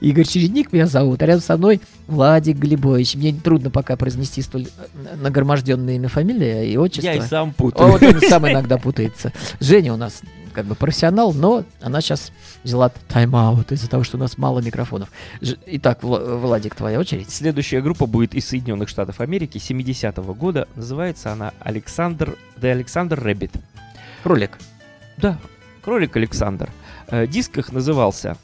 Игорь 0.00 0.26
Чередник 0.26 0.72
меня 0.72 0.86
зовут, 0.86 1.22
а 1.22 1.26
рядом 1.26 1.42
со 1.42 1.56
мной 1.56 1.80
Владик 2.08 2.56
Глебович. 2.56 3.14
Мне 3.14 3.32
трудно 3.32 3.70
пока 3.70 3.96
произнести 3.96 4.42
столь 4.42 4.66
э, 4.66 5.16
нагроможденное 5.16 5.94
имя, 5.94 6.08
фамилия 6.08 6.68
и 6.68 6.76
отчество. 6.76 7.08
Я 7.08 7.14
и 7.14 7.20
сам 7.20 7.50
О, 7.50 7.52
путаю. 7.52 7.92
вот 7.92 8.02
он 8.02 8.20
сам 8.28 8.48
иногда 8.48 8.78
путается. 8.78 9.32
Женя 9.60 9.94
у 9.94 9.96
нас 9.96 10.22
как 10.52 10.66
бы 10.66 10.74
профессионал, 10.74 11.32
но 11.32 11.64
она 11.80 12.00
сейчас 12.00 12.32
взяла 12.64 12.90
тайм-аут 13.08 13.70
из-за 13.72 13.88
того, 13.88 14.02
что 14.02 14.16
у 14.16 14.20
нас 14.20 14.38
мало 14.38 14.60
микрофонов. 14.60 15.10
Итак, 15.66 16.02
Вла- 16.02 16.36
Владик, 16.38 16.74
твоя 16.74 16.98
очередь. 16.98 17.30
Следующая 17.30 17.80
группа 17.80 18.06
будет 18.06 18.34
из 18.34 18.48
Соединенных 18.48 18.88
Штатов 18.88 19.20
Америки 19.20 19.58
70-го 19.58 20.34
года. 20.34 20.66
Называется 20.74 21.32
она 21.32 21.52
Александр 21.60 22.36
The 22.60 22.76
Alexander 22.76 23.20
Rabbit. 23.22 23.52
Ролик. 24.24 24.58
Да, 25.16 25.38
кролик 25.84 26.16
Александр. 26.16 26.70
Э, 27.08 27.26
Диск 27.26 27.58
их 27.58 27.72
назывался 27.72 28.36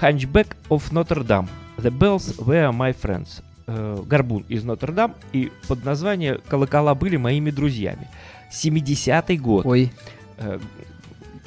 Hunchback 0.00 0.48
of 0.68 0.90
Notre 0.92 1.24
Dame. 1.26 1.48
The 1.78 1.90
Bells 1.90 2.36
Were 2.38 2.70
My 2.76 2.94
Friends. 3.00 3.42
Э, 3.66 4.02
Горбун 4.04 4.44
из 4.48 4.64
Нотр-Дам. 4.64 5.14
И 5.32 5.52
под 5.68 5.84
название 5.84 6.40
«Колокола 6.48 6.94
были 6.94 7.16
моими 7.16 7.50
друзьями». 7.50 8.08
70-й 8.50 9.36
год. 9.38 9.64
Ой, 9.66 9.92
Э, 10.38 10.58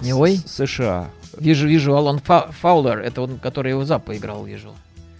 Не 0.01 0.13
ой? 0.13 0.38
США. 0.45 1.10
вижу, 1.38 1.67
вижу, 1.67 1.95
Алан 1.95 2.19
Фа- 2.19 2.49
Фаулер, 2.62 2.99
это 2.99 3.21
он, 3.23 3.39
который 3.39 3.71
его 3.71 3.84
зап 3.86 4.06
поиграл, 4.06 4.45
вижу. 4.45 4.71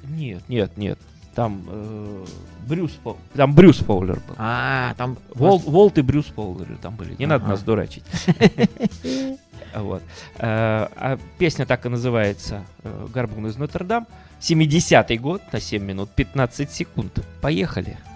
Нет, 0.07 0.43
нет, 0.47 0.77
нет. 0.77 0.99
Там 1.36 1.63
э, 1.67 2.25
Брюс 2.67 2.91
Фол- 3.03 3.17
Там 3.36 3.55
Брюс 3.55 3.79
Фоулер 3.79 4.19
был. 4.27 4.36
А, 4.38 4.93
там... 4.95 5.17
Вол- 5.33 5.57
Волт 5.57 5.97
и 5.97 6.01
Брюс 6.03 6.25
Фоулеры 6.27 6.77
там 6.81 6.95
были. 6.95 7.15
Не 7.17 7.25
надо 7.25 7.45
Ага. 7.45 7.51
нас 7.53 7.63
дурачить. 7.63 8.03
Вот. 9.75 10.03
Э, 10.38 10.88
А 10.95 11.17
песня 11.38 11.65
так 11.65 11.86
и 11.86 11.89
называется 11.89 12.65
э, 12.83 13.07
«Горбун 13.13 13.47
из 13.47 13.57
Нотр-Дам». 13.57 14.07
70-й 14.41 15.17
год 15.17 15.41
на 15.51 15.59
7 15.59 15.83
минут 15.83 16.09
15 16.12 16.71
секунд. 16.71 17.19
Поехали. 17.41 17.97
From 17.97 18.12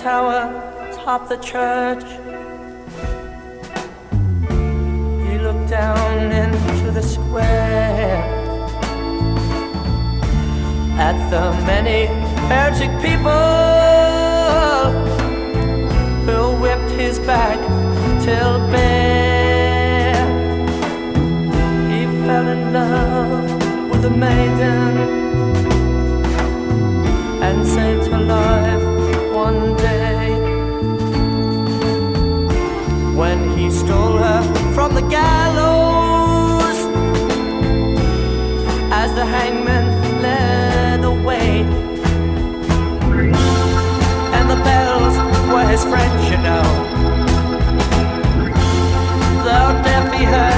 tower 0.00 0.48
atop 0.88 1.28
the 1.28 1.36
church, 1.36 2.04
He 5.26 5.38
looked 5.38 5.68
down 5.68 6.32
into 6.32 6.90
the 6.90 7.02
square. 7.02 8.16
At 11.08 11.16
the 11.28 11.52
many 11.66 12.06
heretic 12.48 12.92
people 13.06 13.30
who 16.26 16.40
whipped 16.62 16.92
his 16.92 17.18
back 17.18 17.58
till 18.24 18.58
bare. 18.72 20.26
He 21.90 22.00
fell 22.24 22.48
in 22.48 22.72
love 22.72 23.90
with 23.90 24.04
a 24.06 24.10
maiden 24.10 24.89
from 34.74 34.94
the 34.94 35.02
gallows 35.02 36.78
as 38.92 39.14
the 39.14 39.24
hangman 39.24 39.86
led 40.22 41.04
away. 41.04 41.62
And 44.36 44.50
the 44.50 44.60
bells 44.64 45.16
were 45.52 45.66
his 45.66 45.82
friends, 45.84 46.30
you 46.30 46.38
know. 46.38 46.66
Though 49.44 49.72
deaf 49.82 50.12
he 50.14 50.24
heard 50.24 50.49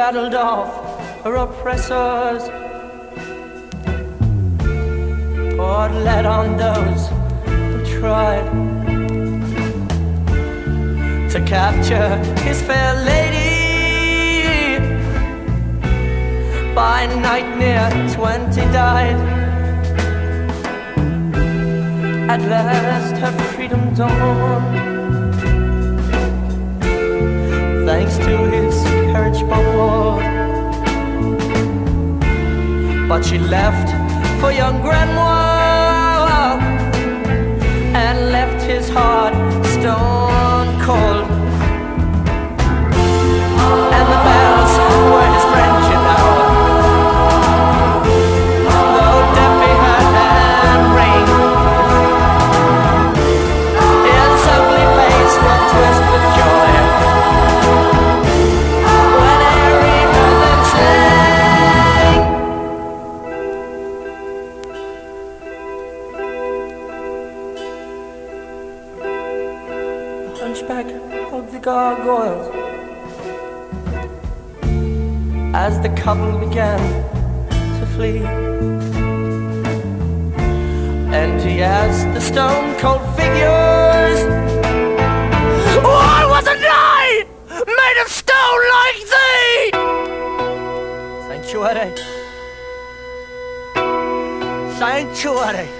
battled 0.00 0.34
off 0.34 0.70
her 1.24 1.34
oppressors, 1.36 2.42
poured 5.58 5.94
lead 6.06 6.24
on 6.24 6.56
those 6.56 7.02
who 7.44 8.00
tried 8.00 8.46
to 11.32 11.38
capture 11.44 12.08
his 12.46 12.62
fair 12.62 12.94
lady. 13.10 14.78
By 16.74 17.04
night, 17.28 17.48
near 17.58 17.86
twenty 18.16 18.64
died. 18.72 19.20
At 22.34 22.40
last, 22.54 23.14
her 23.22 23.32
freedom 23.52 23.82
dawned 23.94 24.78
thanks 27.86 28.16
to 28.16 28.34
his 28.54 28.69
courage 29.12 29.42
bold. 29.48 30.20
But 33.08 33.22
she 33.24 33.38
left 33.38 33.88
for 34.40 34.52
young 34.52 34.80
Grenoir 34.80 36.60
and 38.02 38.30
left 38.30 38.62
his 38.62 38.88
heart 38.88 39.34
stone 39.66 40.68
cold. 40.86 41.28
And 43.96 44.06
the 44.12 44.39
as 75.70 75.80
the 75.82 75.88
couple 75.90 76.32
began 76.38 76.80
to 77.78 77.86
flee. 77.94 78.24
And 81.20 81.40
he 81.40 81.62
asked 81.62 82.08
the 82.14 82.20
stone 82.20 82.76
cold 82.78 83.02
figures, 83.16 84.18
Why 85.84 86.18
wasn't 86.34 86.62
I 86.62 87.24
made 87.80 87.98
of 88.02 88.08
stone 88.22 88.62
like 88.78 89.00
thee? 89.14 89.62
Sanctuary. 91.28 91.90
Sanctuary! 94.78 95.79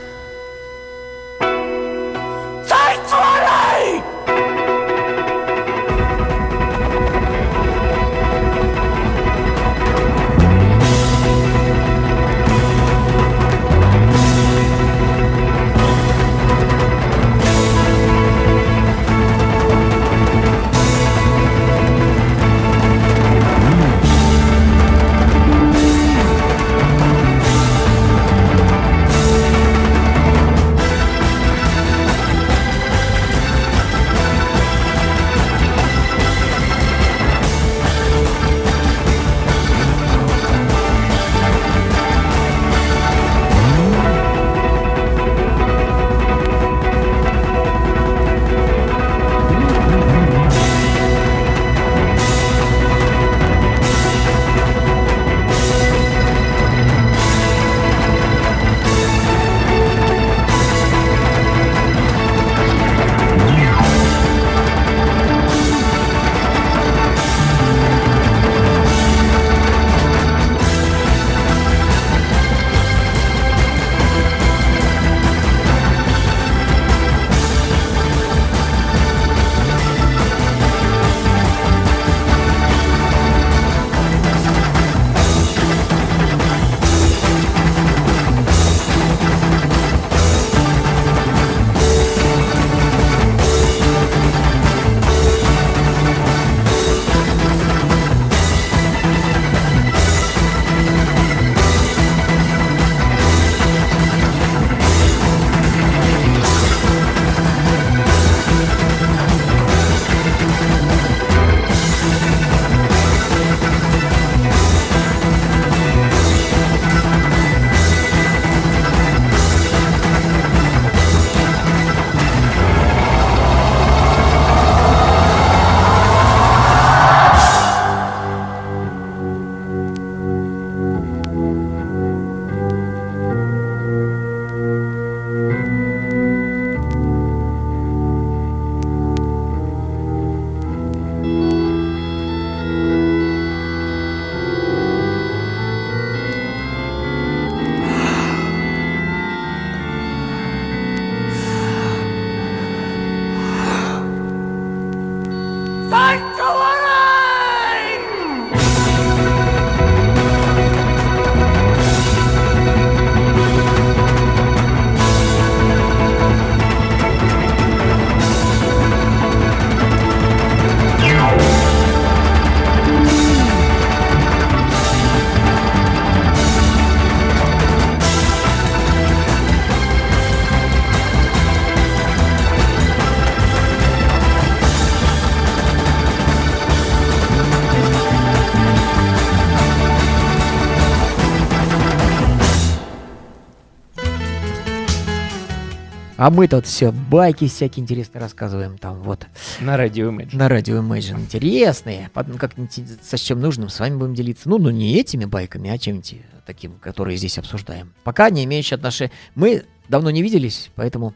А 196.30 196.32
мы 196.32 196.46
тут 196.46 196.64
все 196.64 196.92
байки 196.92 197.48
всякие 197.48 197.82
интересные 197.82 198.20
рассказываем 198.20 198.78
там 198.78 199.02
вот 199.02 199.26
На 199.60 199.76
радио 199.76 200.10
Imagine. 200.10 200.36
на 200.36 200.48
радио 200.48 200.78
Imagine. 200.78 201.22
Интересные. 201.22 202.08
Потом 202.14 202.38
как-нибудь 202.38 202.72
сочтем 203.02 203.40
нужным 203.40 203.68
с 203.68 203.80
вами 203.80 203.96
будем 203.96 204.14
делиться. 204.14 204.48
Ну, 204.48 204.58
ну 204.58 204.70
не 204.70 204.96
этими 204.96 205.24
байками, 205.24 205.70
а 205.70 205.76
чем-нибудь 205.76 206.20
таким, 206.46 206.78
которые 206.78 207.16
здесь 207.16 207.36
обсуждаем. 207.36 207.94
Пока 208.04 208.30
не 208.30 208.44
имеющие 208.44 208.76
отношения. 208.76 209.10
Мы 209.34 209.64
давно 209.88 210.10
не 210.10 210.22
виделись, 210.22 210.70
поэтому 210.76 211.14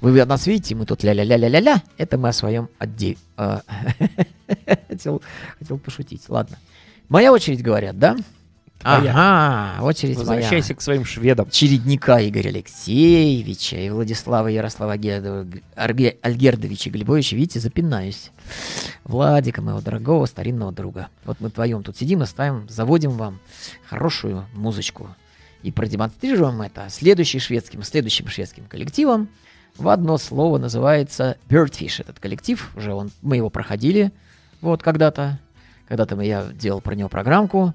вы 0.00 0.24
нас 0.24 0.46
видите, 0.46 0.76
мы 0.76 0.86
тут 0.86 1.02
ля-ля-ля-ля-ля-ля. 1.02 1.82
Это 1.98 2.16
мы 2.16 2.28
о 2.28 2.32
своем 2.32 2.68
отделе. 2.78 3.18
Хотел, 4.88 5.22
хотел 5.58 5.78
пошутить. 5.78 6.22
Ладно. 6.28 6.56
Моя 7.08 7.32
очередь, 7.32 7.62
говорят, 7.62 7.98
да? 7.98 8.16
Твоя. 8.82 9.12
Ага, 9.14 9.84
очередь 9.84 10.16
моя 10.16 10.26
Возвращайся 10.26 10.74
к 10.74 10.80
своим 10.82 11.04
шведам. 11.04 11.48
чередника 11.50 12.18
Игоря 12.28 12.48
Алексеевича 12.48 13.76
и 13.76 13.90
Владислава 13.90 14.48
Ярослава 14.48 14.92
Альгердовича 14.94 16.90
Глебовича, 16.90 17.36
видите, 17.36 17.60
запинаюсь. 17.60 18.32
Владика, 19.04 19.62
моего 19.62 19.80
дорогого 19.80 20.26
старинного 20.26 20.72
друга. 20.72 21.08
Вот 21.24 21.38
мы 21.40 21.48
вдвоем 21.48 21.82
тут 21.82 21.96
сидим 21.96 22.22
и 22.22 22.26
ставим, 22.26 22.68
заводим 22.68 23.12
вам 23.12 23.38
хорошую 23.88 24.46
музычку. 24.52 25.14
И 25.62 25.70
продемонстрируем 25.70 26.60
это 26.62 26.88
следующим 26.90 27.38
шведским, 27.38 27.82
следующим 27.84 28.26
шведским 28.26 28.64
коллективом. 28.64 29.28
В 29.76 29.88
одно 29.88 30.18
слово 30.18 30.58
называется 30.58 31.36
Birdfish. 31.48 32.02
Этот 32.02 32.18
коллектив, 32.18 32.68
уже 32.76 32.92
он, 32.92 33.10
мы 33.22 33.36
его 33.36 33.48
проходили 33.48 34.10
вот 34.60 34.82
когда-то. 34.82 35.38
Когда-то 35.88 36.20
я 36.20 36.46
делал 36.52 36.80
про 36.80 36.94
него 36.94 37.08
программку. 37.08 37.74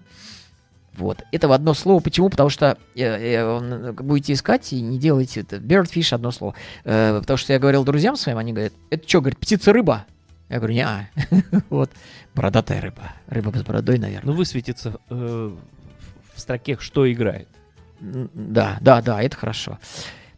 Вот. 0.97 1.23
Это 1.31 1.47
в 1.47 1.51
одно 1.51 1.73
слово. 1.73 1.99
Почему? 2.01 2.29
Потому 2.29 2.49
что 2.49 2.77
э, 2.95 3.01
э, 3.03 3.43
он, 3.45 3.93
будете 3.93 4.33
искать 4.33 4.73
и 4.73 4.81
не 4.81 4.97
делайте 4.97 5.41
это. 5.41 5.57
Birdfish 5.57 6.13
одно 6.13 6.31
слово. 6.31 6.55
Э, 6.83 7.19
потому 7.19 7.37
что 7.37 7.53
я 7.53 7.59
говорил 7.59 7.83
друзьям 7.85 8.15
своим, 8.17 8.37
они 8.39 8.51
говорят, 8.51 8.73
это 8.89 9.07
что, 9.07 9.21
говорит, 9.21 9.37
птица-рыба? 9.39 10.05
Я 10.49 10.57
говорю, 10.57 10.73
не 10.73 10.85
Вот. 11.69 11.91
Бородатая 12.33 12.81
рыба. 12.81 13.13
Рыба 13.27 13.51
с 13.57 13.63
бородой, 13.63 13.99
наверное. 13.99 14.31
Ну, 14.31 14.37
высветится 14.37 14.95
э, 15.09 15.55
в- 16.35 16.39
строке, 16.39 16.77
что 16.79 17.11
играет. 17.11 17.47
Да, 17.99 18.77
да, 18.81 19.01
да, 19.01 19.21
это 19.21 19.35
хорошо. 19.37 19.79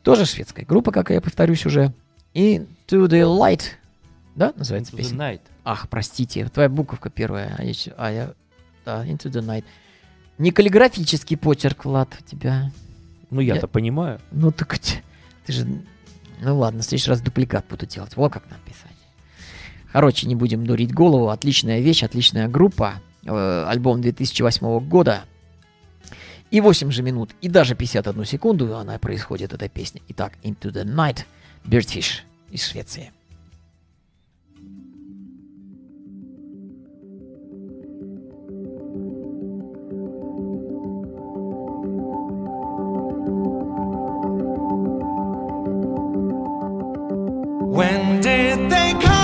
Тоже 0.04 0.26
шведская 0.26 0.66
группа, 0.66 0.92
как 0.92 1.10
я 1.10 1.22
повторюсь 1.22 1.66
уже. 1.66 1.94
Into 2.34 2.68
the 3.08 3.24
Light. 3.24 3.64
Да, 4.36 4.54
называется 4.56 4.92
Into 4.94 4.96
the 4.96 4.98
песня? 4.98 5.18
Night. 5.18 5.42
Ах, 5.64 5.88
простите, 5.90 6.46
твоя 6.46 6.70
буковка 6.70 7.10
первая. 7.10 7.56
А 7.58 7.64
я, 7.64 7.74
а 7.98 8.12
я- 8.12 8.34
да, 8.86 9.06
Into 9.06 9.30
the 9.30 9.42
Night. 9.46 9.64
Не 10.40 10.52
каллиграфический 10.52 11.38
почерк, 11.38 11.86
Влад, 11.86 12.18
у 12.20 12.24
тебя. 12.24 12.72
Ну, 13.30 13.42
я-то 13.42 13.68
понимаю. 13.68 14.20
Ну 14.32 14.52
так 14.52 14.80
ты, 14.80 15.04
ты 15.46 15.54
же... 15.54 15.68
Ну 16.42 16.58
ладно, 16.58 16.82
в 16.82 16.86
следующий 16.86 17.10
раз 17.10 17.22
дупликат 17.22 17.66
буду 17.70 17.86
делать. 17.86 18.16
Вот 18.16 18.32
как 18.32 18.50
написать. 18.50 18.96
Короче, 19.92 20.28
не 20.28 20.36
будем 20.36 20.66
дурить 20.66 20.94
голову. 20.94 21.30
Отличная 21.30 21.82
вещь, 21.82 22.04
отличная 22.04 22.48
группа. 22.48 23.02
Э, 23.26 23.66
альбом 23.68 24.02
2008 24.02 24.80
года. 24.88 25.26
И 26.52 26.62
8 26.62 26.90
же 26.90 27.04
минут, 27.04 27.36
и 27.42 27.50
даже 27.50 27.76
51 27.76 28.26
секунду 28.26 28.76
она 28.76 28.98
происходит, 28.98 29.54
эта 29.54 29.70
песня. 29.70 30.02
Итак, 30.08 30.34
Into 30.42 30.72
the 30.72 30.84
Night, 30.84 31.26
Birdfish 31.64 32.22
из 32.50 32.66
Швеции. 32.66 33.12
When 47.80 48.20
did 48.20 48.70
they 48.70 48.94
come 49.00 49.19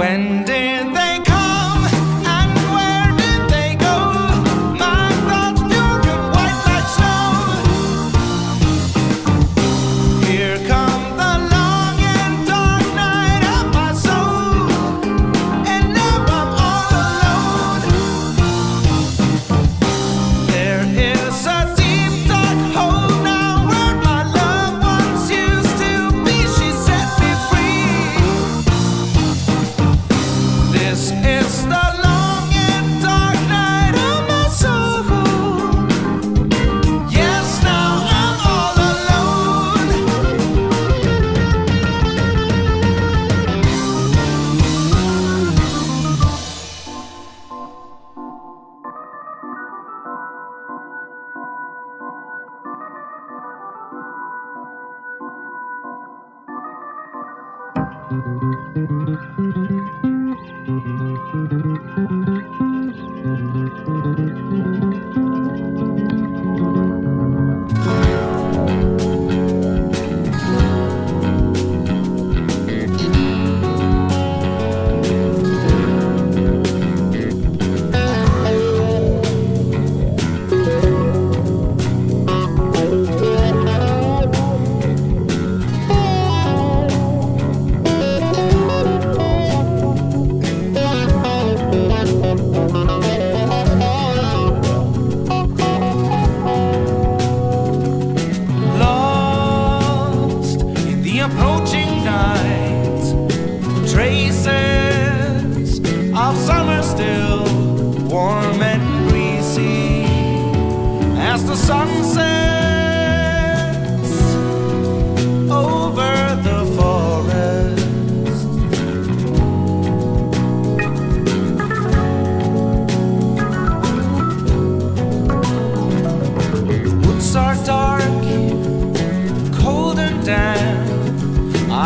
When 0.00 0.44
did 0.46 0.94
they 0.94 1.29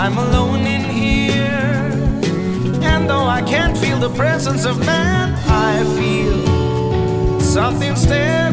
I'm 0.05 0.19
alone 0.19 0.67
in 0.67 0.83
here. 0.83 1.91
And 2.83 3.09
though 3.09 3.25
I 3.25 3.41
can't 3.41 3.77
feel 3.77 3.99
the 3.99 4.11
presence 4.11 4.67
of 4.67 4.79
man, 4.79 5.33
I 5.49 5.83
feel 5.97 7.41
something 7.41 7.97
still. 7.97 8.44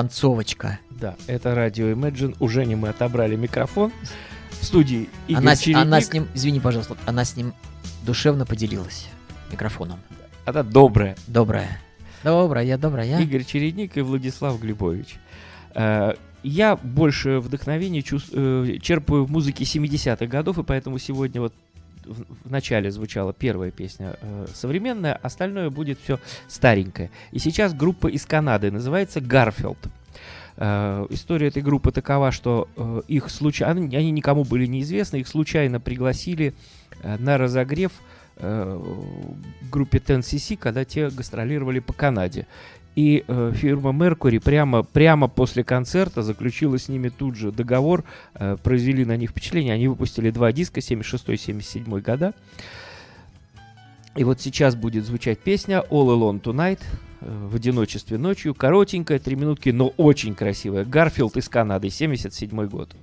Концовочка. 0.00 0.78
Да, 0.90 1.16
это 1.26 1.54
радио 1.54 1.86
Imagine. 1.90 2.36
Уже 2.38 2.66
не 2.66 2.74
мы 2.76 2.88
отобрали 2.90 3.34
микрофон. 3.36 3.92
В 4.60 4.64
студии 4.64 5.08
Игорь 5.26 5.42
Она, 5.42 5.56
с- 5.56 5.60
Чередник. 5.60 5.82
она 5.86 6.00
с 6.02 6.12
ним, 6.12 6.28
извини, 6.34 6.60
пожалуйста, 6.60 6.96
она 7.06 7.24
с 7.24 7.34
ним 7.36 7.54
душевно 8.04 8.44
поделилась 8.44 9.06
микрофоном. 9.50 9.98
Она 10.44 10.62
добрая. 10.62 11.16
Добрая. 11.26 11.80
Добрая, 12.22 12.76
добрая. 12.76 13.20
Игорь 13.20 13.44
Чередник 13.44 13.96
и 13.96 14.02
Владислав 14.02 14.60
Глебович. 14.60 15.16
Э, 15.74 16.12
Я 16.42 16.76
больше 16.76 17.40
вдохновения 17.40 18.00
чувс- 18.02 18.28
э, 18.32 18.78
черпаю 18.80 19.24
в 19.24 19.30
музыке 19.32 19.64
70-х 19.64 20.26
годов, 20.26 20.58
и 20.58 20.62
поэтому 20.62 20.98
сегодня 20.98 21.40
вот 21.40 21.52
в, 22.06 22.48
в 22.48 22.50
начале 22.50 22.90
звучала 22.90 23.32
первая 23.32 23.70
песня 23.70 24.16
э, 24.20 24.46
современная, 24.54 25.14
остальное 25.14 25.70
будет 25.70 25.98
все 26.02 26.18
старенькое. 26.48 27.10
И 27.32 27.38
сейчас 27.38 27.74
группа 27.74 28.08
из 28.08 28.24
Канады 28.26 28.70
называется 28.70 29.20
Гарфилд. 29.20 29.78
Э, 30.56 31.06
история 31.10 31.48
этой 31.48 31.62
группы 31.62 31.92
такова, 31.92 32.32
что 32.32 32.68
э, 32.76 33.02
их 33.08 33.30
случайно, 33.30 33.80
они, 33.80 34.10
никому 34.10 34.44
были 34.44 34.66
неизвестны, 34.66 35.18
их 35.18 35.28
случайно 35.28 35.80
пригласили 35.80 36.54
э, 37.02 37.16
на 37.18 37.36
разогрев 37.38 37.92
э, 38.36 38.80
группе 39.70 39.98
10cc, 39.98 40.56
когда 40.56 40.84
те 40.84 41.10
гастролировали 41.10 41.80
по 41.80 41.92
Канаде. 41.92 42.46
И 42.96 43.24
э, 43.28 43.52
фирма 43.54 43.90
Mercury 43.90 44.40
прямо, 44.40 44.82
прямо 44.82 45.28
после 45.28 45.62
концерта 45.62 46.22
заключила 46.22 46.78
с 46.78 46.88
ними 46.88 47.10
тут 47.10 47.36
же 47.36 47.52
договор, 47.52 48.04
э, 48.34 48.56
произвели 48.62 49.04
на 49.04 49.18
них 49.18 49.30
впечатление. 49.30 49.74
Они 49.74 49.86
выпустили 49.86 50.30
два 50.30 50.50
диска 50.50 50.80
76-77 50.80 52.00
года. 52.00 52.32
И 54.16 54.24
вот 54.24 54.40
сейчас 54.40 54.74
будет 54.74 55.04
звучать 55.04 55.38
песня 55.38 55.84
All 55.90 56.06
Alone 56.06 56.40
Tonight 56.40 56.80
э, 57.20 57.48
в 57.50 57.54
одиночестве 57.54 58.16
ночью. 58.16 58.54
Коротенькая, 58.54 59.18
три 59.18 59.36
минутки, 59.36 59.68
но 59.68 59.88
очень 59.98 60.34
красивая. 60.34 60.86
Гарфилд 60.86 61.36
из 61.36 61.50
Канады, 61.50 61.90
77 61.90 62.66
год. 62.66 62.96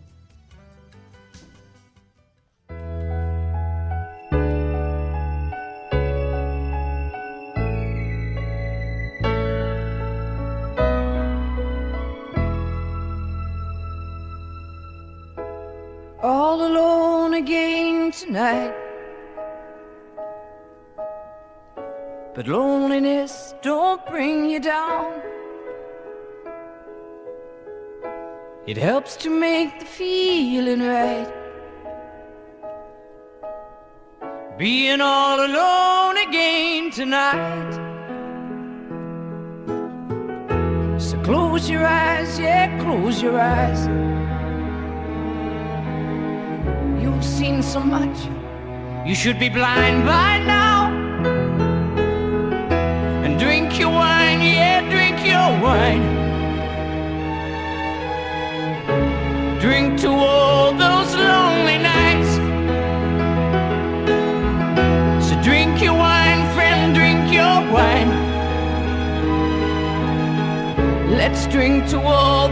All 16.54 16.68
alone 16.68 17.34
again 17.34 18.12
tonight. 18.12 18.74
But 22.36 22.48
loneliness 22.48 23.56
don't 23.64 24.06
bring 24.06 24.48
you 24.52 24.60
down. 24.60 25.12
It 28.68 28.78
helps 28.78 29.16
to 29.24 29.30
make 29.32 29.80
the 29.80 29.86
feeling 29.86 30.82
right. 30.82 31.32
Being 34.60 35.02
all 35.02 35.40
alone 35.50 36.18
again 36.28 36.92
tonight. 36.92 37.74
So 41.00 41.18
close 41.24 41.68
your 41.68 41.86
eyes, 41.88 42.40
yeah, 42.40 42.80
close 42.84 43.24
your 43.24 43.40
eyes. 43.40 44.13
You've 47.04 47.26
seen 47.26 47.62
so 47.62 47.82
much, 47.82 48.18
you 49.06 49.14
should 49.14 49.38
be 49.38 49.50
blind 49.50 50.06
by 50.06 50.40
now. 50.40 50.90
And 53.26 53.38
drink 53.38 53.78
your 53.78 53.90
wine, 53.90 54.40
yeah, 54.40 54.80
drink 54.90 55.18
your 55.34 55.50
wine. 55.62 56.04
Drink 59.60 60.00
to 60.00 60.12
all 60.12 60.72
those 60.72 61.14
lonely 61.14 61.78
nights. 61.78 62.32
So 65.28 65.34
drink 65.44 65.82
your 65.84 65.96
wine, 65.96 66.42
friend, 66.56 66.96
drink 66.96 67.34
your 67.34 67.58
wine. 67.76 68.12
Let's 71.12 71.48
drink 71.48 71.90
to 71.90 72.00
all 72.00 72.48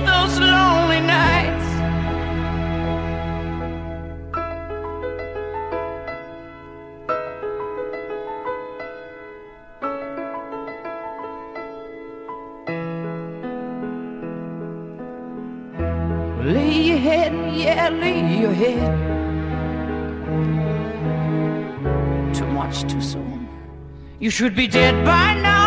You 24.22 24.30
should 24.30 24.56
be 24.56 24.68
dead 24.68 25.04
by 25.04 25.34
now. 25.42 25.61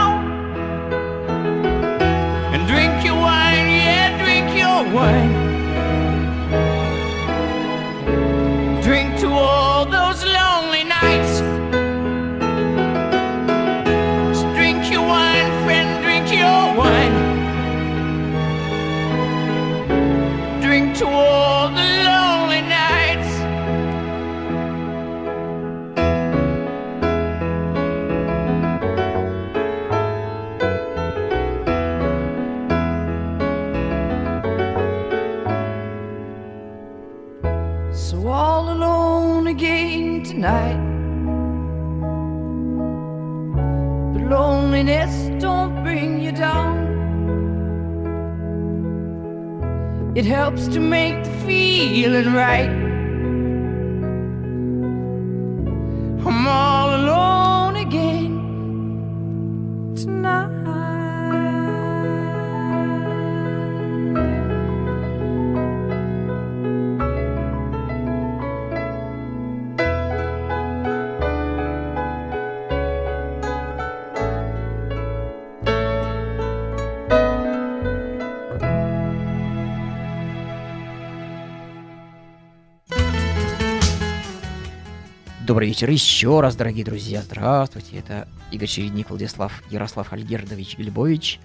Добрый 85.45 85.69
вечер 85.69 85.91
еще 85.91 86.41
раз, 86.41 86.57
дорогие 86.57 86.87
друзья. 86.87 87.21
Здравствуйте. 87.21 87.99
Это 87.99 88.27
Игорь 88.51 88.67
Чередник, 88.67 89.11
Владислав 89.11 89.63
Ярослав 89.71 90.11
Альгердович 90.11 90.79
Глебович. 90.79 91.39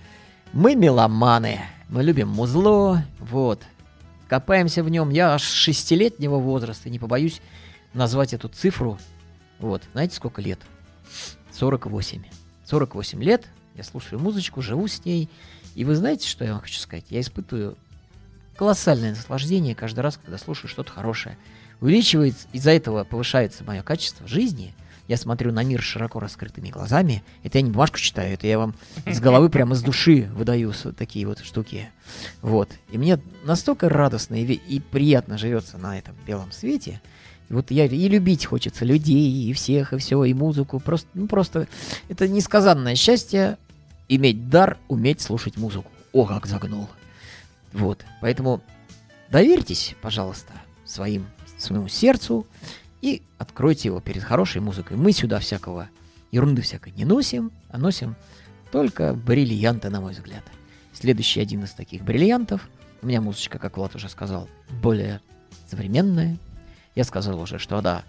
Мы 0.54 0.74
меломаны. 0.76 1.60
Мы 1.90 2.04
любим 2.04 2.30
музло. 2.30 3.04
Вот. 3.20 3.62
Копаемся 4.30 4.84
в 4.84 4.90
нем. 4.90 5.10
Я 5.10 5.34
аж 5.34 5.44
шестилетнего 5.44 6.38
возраста. 6.38 6.90
Не 6.90 6.98
побоюсь 6.98 7.42
назвать 7.94 8.34
эту 8.34 8.48
цифру. 8.48 8.98
Вот. 9.60 9.84
Знаете, 9.92 10.16
сколько 10.16 10.42
лет? 10.42 10.62
48. 11.52 12.24
48 12.68 13.22
лет. 13.22 13.50
Я 13.76 13.84
слушаю 13.84 14.22
музычку, 14.22 14.62
живу 14.62 14.88
с 14.88 15.04
ней. 15.04 15.28
И 15.76 15.84
вы 15.84 15.96
знаете, 15.96 16.26
что 16.26 16.46
я 16.46 16.54
вам 16.54 16.62
хочу 16.62 16.80
сказать? 16.80 17.08
Я 17.10 17.20
испытываю 17.20 17.78
колоссальное 18.56 19.10
наслаждение 19.10 19.76
каждый 19.76 20.00
раз, 20.00 20.16
когда 20.16 20.38
слушаю 20.38 20.70
что-то 20.70 20.94
хорошее. 20.94 21.38
Увеличивается, 21.82 22.48
из-за 22.52 22.72
этого 22.72 23.04
повышается 23.04 23.64
мое 23.64 23.82
качество 23.82 24.28
жизни. 24.28 24.74
Я 25.08 25.18
смотрю 25.18 25.52
на 25.52 25.64
мир 25.64 25.82
широко 25.82 26.20
раскрытыми 26.20 26.70
глазами. 26.70 27.24
Это 27.44 27.58
я 27.58 27.64
не 27.64 27.72
бумажку 27.72 27.98
читаю, 27.98 28.34
это 28.34 28.46
я 28.46 28.60
вам 28.60 28.76
с 29.08 29.20
головы 29.20 29.50
прямо 29.50 29.74
из 29.74 29.82
души 29.82 30.30
выдаю 30.36 30.72
вот 30.84 30.96
такие 30.96 31.26
вот 31.26 31.40
штуки. 31.40 31.90
Вот. 32.42 32.70
И 32.92 32.98
мне 32.98 33.20
настолько 33.44 33.90
радостно 33.90 34.36
и, 34.36 34.44
и 34.54 34.80
приятно 34.80 35.38
живется 35.38 35.78
на 35.78 35.98
этом 35.98 36.16
белом 36.28 36.52
свете. 36.52 37.02
И 37.50 37.54
вот 37.54 37.72
я 37.72 37.86
и 37.86 38.08
любить 38.08 38.46
хочется 38.46 38.86
людей, 38.86 39.50
и 39.50 39.54
всех, 39.54 39.94
и 39.94 39.98
все, 39.98 40.24
и 40.24 40.34
музыку. 40.34 40.80
Просто, 40.80 41.08
ну 41.16 41.28
просто 41.28 41.68
это 42.08 42.28
несказанное 42.28 42.96
счастье 42.96 43.58
иметь 44.08 44.50
дар 44.50 44.78
уметь 44.88 45.22
слушать 45.22 45.58
музыку. 45.58 45.90
о 46.12 46.26
как 46.26 46.46
загнул. 46.46 46.90
Вот, 47.72 48.04
поэтому 48.22 48.62
доверьтесь, 49.30 49.96
пожалуйста, 50.02 50.54
своим, 50.86 51.28
своему 51.60 51.88
сердцу 51.88 52.48
и 53.02 53.22
откройте 53.38 53.90
его 53.90 54.02
перед 54.02 54.24
хорошей 54.24 54.62
музыкой. 54.62 54.98
Мы 54.98 55.12
сюда 55.12 55.40
всякого 55.40 55.90
ерунды 56.32 56.62
всякой 56.62 56.94
не 56.94 57.06
носим, 57.06 57.52
а 57.70 57.78
носим 57.78 58.16
только 58.72 59.14
бриллианты, 59.14 59.90
на 59.90 60.02
мой 60.02 60.14
взгляд. 60.14 60.44
Следующий 60.94 61.40
один 61.40 61.64
из 61.64 61.72
таких 61.72 62.04
бриллиантов. 62.04 62.70
У 63.02 63.08
меня 63.08 63.22
музычка, 63.22 63.60
как 63.60 63.78
Влад 63.78 63.96
уже 63.96 64.10
сказал, 64.10 64.50
более 64.82 65.22
современная. 65.68 66.38
Я 66.96 67.04
сказал 67.04 67.40
уже, 67.40 67.60
что 67.60 67.82
да, 67.82 68.04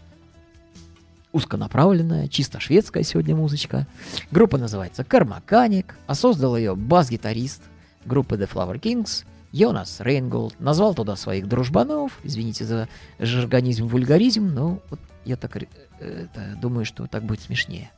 узконаправленная, 1.32 2.28
чисто 2.28 2.58
шведская 2.60 3.04
сегодня 3.04 3.36
музычка. 3.36 3.86
Группа 4.30 4.58
называется 4.58 5.04
Кармаканик, 5.04 5.96
а 6.06 6.14
создал 6.14 6.56
ее 6.56 6.74
бас-гитарист 6.74 7.62
группы 8.04 8.36
The 8.36 8.50
Flower 8.50 8.80
Kings 8.80 9.24
Йонас 9.52 10.00
Рейнголд. 10.00 10.58
Назвал 10.60 10.94
туда 10.94 11.16
своих 11.16 11.48
дружбанов, 11.48 12.18
извините 12.22 12.64
за 12.64 12.88
жаргонизм, 13.18 13.86
вульгаризм, 13.86 14.46
но 14.46 14.80
вот 14.90 15.00
я 15.24 15.36
так 15.36 15.56
э, 15.56 15.66
это, 16.00 16.56
думаю, 16.60 16.84
что 16.84 17.06
так 17.06 17.24
будет 17.24 17.40
смешнее. 17.40 17.90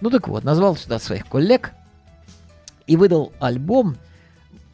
Ну 0.00 0.10
так 0.10 0.28
вот, 0.28 0.44
назвал 0.44 0.76
сюда 0.76 0.98
своих 0.98 1.26
коллег 1.26 1.72
и 2.86 2.96
выдал 2.96 3.32
альбом. 3.40 3.96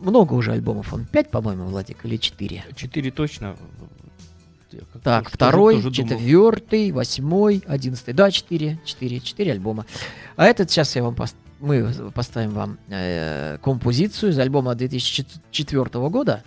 Много 0.01 0.35
уже 0.35 0.53
альбомов, 0.53 0.93
он 0.93 1.07
5, 1.07 1.30
по-моему, 1.30 1.64
Владик, 1.66 2.05
или 2.05 2.16
4? 2.16 2.64
Четыре 2.74 3.11
точно. 3.11 3.57
Я 4.70 4.80
как 4.93 5.03
Так, 5.03 5.24
тоже- 5.24 5.35
второй, 5.37 5.74
тоже 5.82 5.91
думал. 5.93 6.11
четвертый, 6.18 6.91
восьмой, 6.91 7.62
одиннадцатый. 7.66 8.12
Да, 8.12 8.30
четыре, 8.32 8.78
четыре, 8.85 9.20
четыре 9.20 9.53
альбома. 9.53 9.87
А 10.37 10.47
этот 10.47 10.68
сейчас 10.70 10.97
я 10.97 11.05
вам 11.05 11.14
пос- 11.14 11.35
мы 11.61 11.92
поставим 12.14 12.50
вам 12.50 12.78
э, 12.88 13.59
композицию 13.62 14.32
из 14.32 14.38
альбома 14.38 14.74
2004 14.74 15.84
года. 16.09 16.42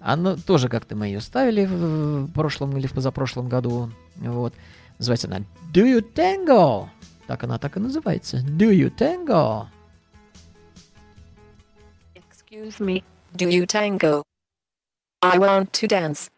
Она 0.00 0.36
тоже 0.36 0.68
как-то 0.68 0.96
мы 0.96 1.06
ее 1.06 1.20
ставили 1.20 1.64
в, 1.64 2.28
прошлом 2.32 2.76
или 2.76 2.86
в 2.86 2.92
позапрошлом 2.92 3.48
году. 3.48 3.90
Вот. 4.16 4.54
Называется 4.98 5.28
она 5.28 5.38
Do 5.72 5.84
You 5.84 6.04
Tango? 6.14 6.88
Так 7.26 7.44
она 7.44 7.58
так 7.58 7.76
и 7.76 7.80
называется. 7.80 8.38
Do 8.38 8.70
You 8.70 8.92
Tango? 8.94 9.66
Excuse 12.52 12.80
me, 12.80 13.02
do 13.34 13.48
you 13.48 13.66
tango? 13.66 14.22
I 15.22 15.38
want 15.38 15.72
to 15.72 15.88
dance. 15.88 16.28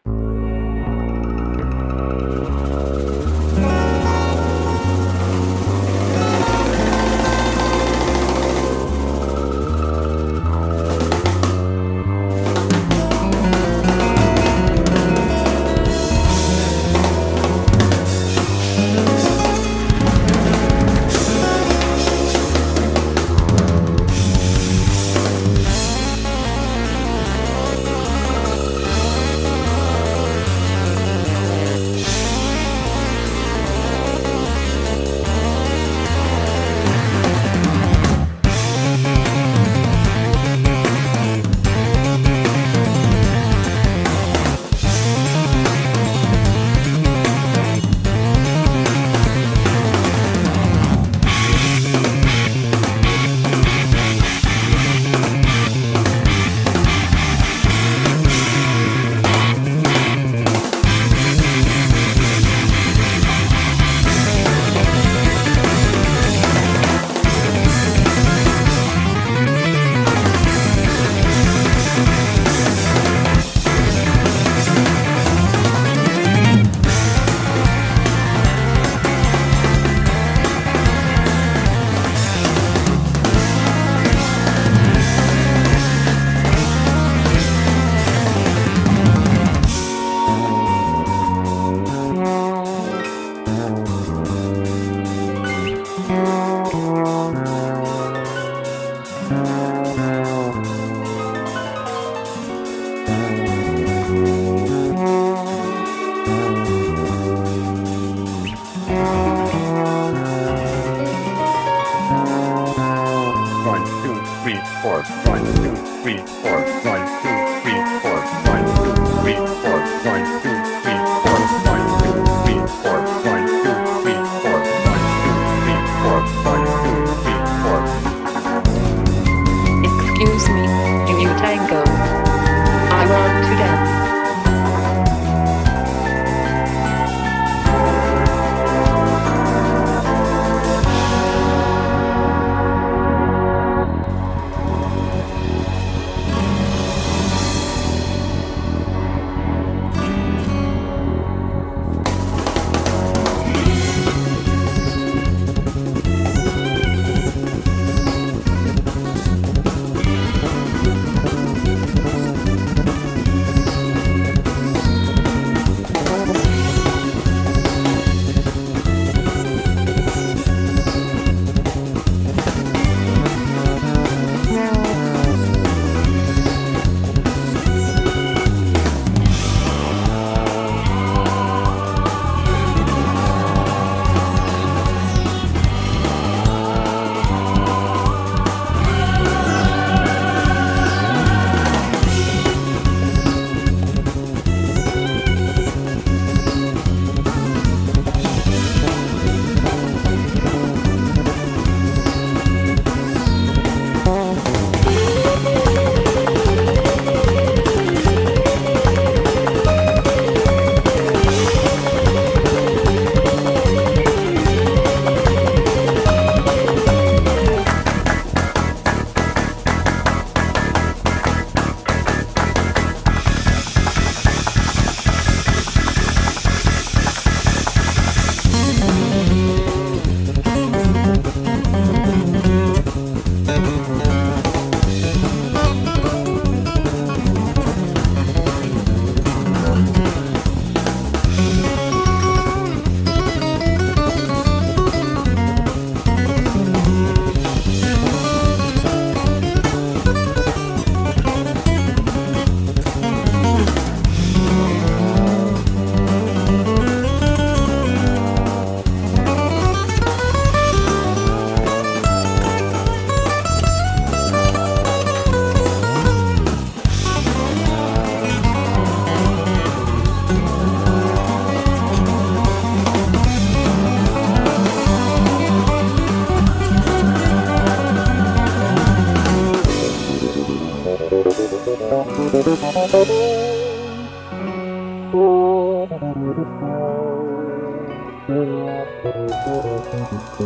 Thank 290.17 290.39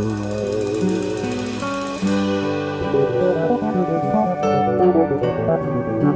you. 6.03 6.08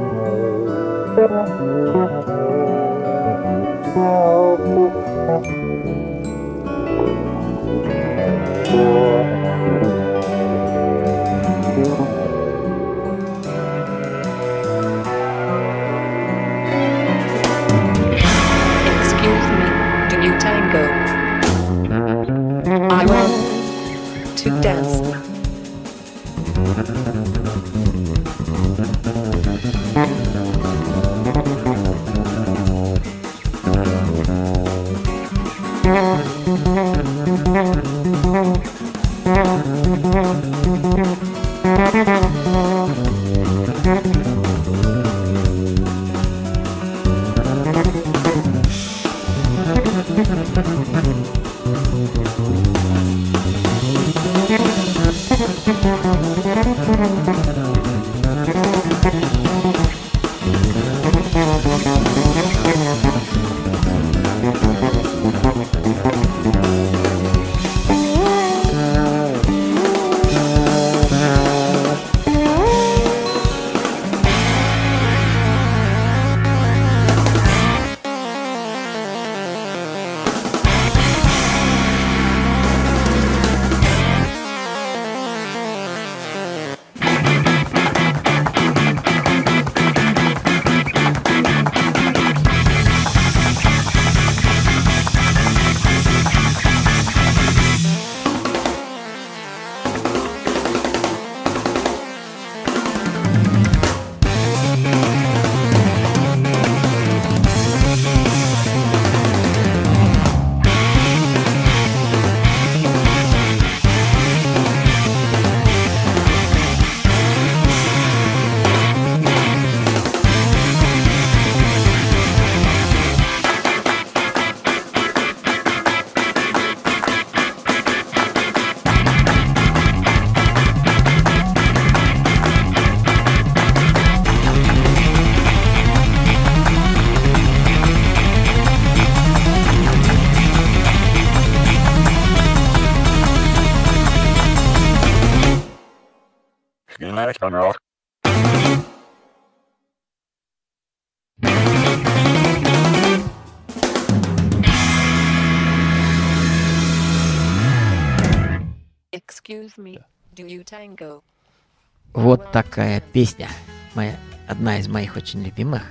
Такая 162.54 163.02
песня. 163.12 163.48
Моя, 163.96 164.14
одна 164.46 164.78
из 164.78 164.86
моих 164.86 165.16
очень 165.16 165.42
любимых. 165.42 165.82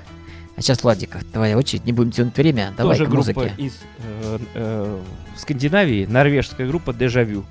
А 0.55 0.61
сейчас, 0.61 0.81
Владик, 0.81 1.17
твоя 1.33 1.57
очередь. 1.57 1.83
Не 1.85 1.91
будем 1.91 2.11
тянуть 2.11 2.37
время. 2.37 2.73
Давай 2.77 2.95
Тоже 2.97 3.05
к 3.05 3.09
группа 3.09 3.33
музыке. 3.33 3.53
из 3.57 3.81
э, 3.97 4.39
э, 4.53 5.01
Скандинавии, 5.35 6.05
норвежская 6.05 6.65
группа 6.65 6.93
Дежавю. 6.93 7.43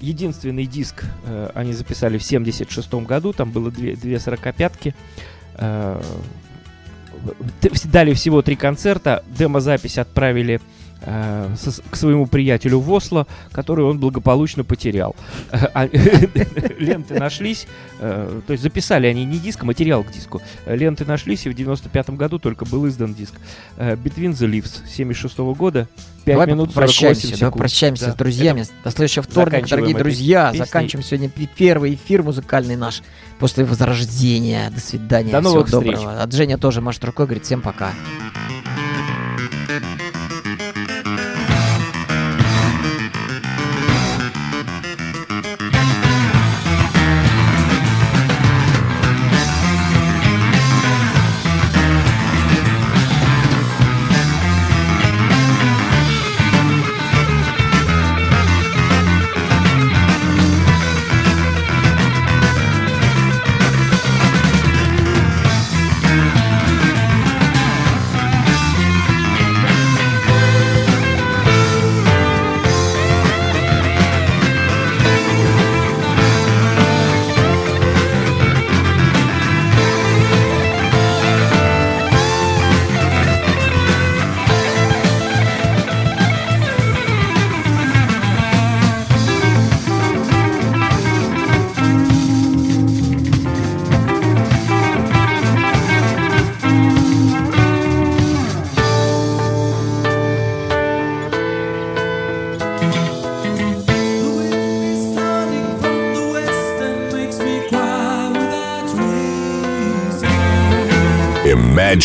Единственный 0.00 0.66
диск 0.66 1.02
э, 1.24 1.50
они 1.54 1.72
записали 1.72 2.18
в 2.18 2.22
76 2.22 2.94
году, 2.94 3.32
там 3.32 3.50
было 3.50 3.72
две, 3.72 3.96
две 3.96 4.20
сорокопятки. 4.20 4.94
Э, 5.54 6.00
дали 7.86 8.14
всего 8.14 8.42
три 8.42 8.54
концерта, 8.54 9.24
демозапись 9.26 9.98
отправили 9.98 10.60
э, 10.60 10.85
к 11.04 11.96
своему 11.96 12.26
приятелю 12.26 12.80
в 12.80 12.90
Осло, 12.92 13.26
который 13.52 13.84
он 13.84 13.98
благополучно 13.98 14.64
потерял. 14.64 15.14
А, 15.74 15.86
Ленты 16.78 17.14
нашлись, 17.18 17.66
э, 18.00 18.40
то 18.46 18.52
есть 18.52 18.62
записали 18.62 19.06
они 19.06 19.24
не 19.24 19.38
диск, 19.38 19.62
а 19.62 19.66
материал 19.66 20.02
к 20.04 20.10
диску. 20.10 20.40
Ленты 20.66 21.04
нашлись, 21.04 21.46
и 21.46 21.50
в 21.50 21.54
95 21.54 22.10
году 22.10 22.38
только 22.38 22.64
был 22.64 22.86
издан 22.88 23.14
диск. 23.14 23.34
Э, 23.76 23.94
Between 23.94 24.30
the 24.32 24.48
Leaves 24.50 24.86
76 24.88 25.38
года, 25.56 25.88
5 26.24 26.34
Давай 26.34 26.46
минут 26.48 26.72
48 26.72 26.74
прощаемся, 26.74 27.36
секунд. 27.36 27.56
прощаемся 27.58 28.06
Да. 28.06 28.12
с 28.12 28.14
друзьями. 28.16 28.64
До 28.84 28.90
следующего 28.90 29.22
вторника, 29.22 29.68
дорогие 29.68 29.96
друзья. 29.96 30.50
песней. 30.50 30.64
Заканчиваем 30.66 31.04
сегодня 31.04 31.30
первый 31.56 31.94
эфир 31.94 32.22
музыкальный 32.22 32.76
наш 32.76 33.02
после 33.38 33.64
возрождения. 33.64 34.70
До 34.70 34.80
свидания. 34.80 35.30
До 35.32 35.40
Всего 35.40 35.52
новых 35.54 35.66
встреч. 35.68 35.94
доброго. 35.94 36.22
От 36.22 36.32
Женя 36.32 36.58
тоже 36.58 36.80
машет 36.80 37.04
рукой, 37.04 37.26
говорит 37.26 37.44
всем 37.44 37.60
пока. 37.60 37.92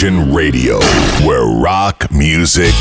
Radio, 0.04 0.80
where 1.24 1.46
rock 1.46 2.10
music. 2.12 2.74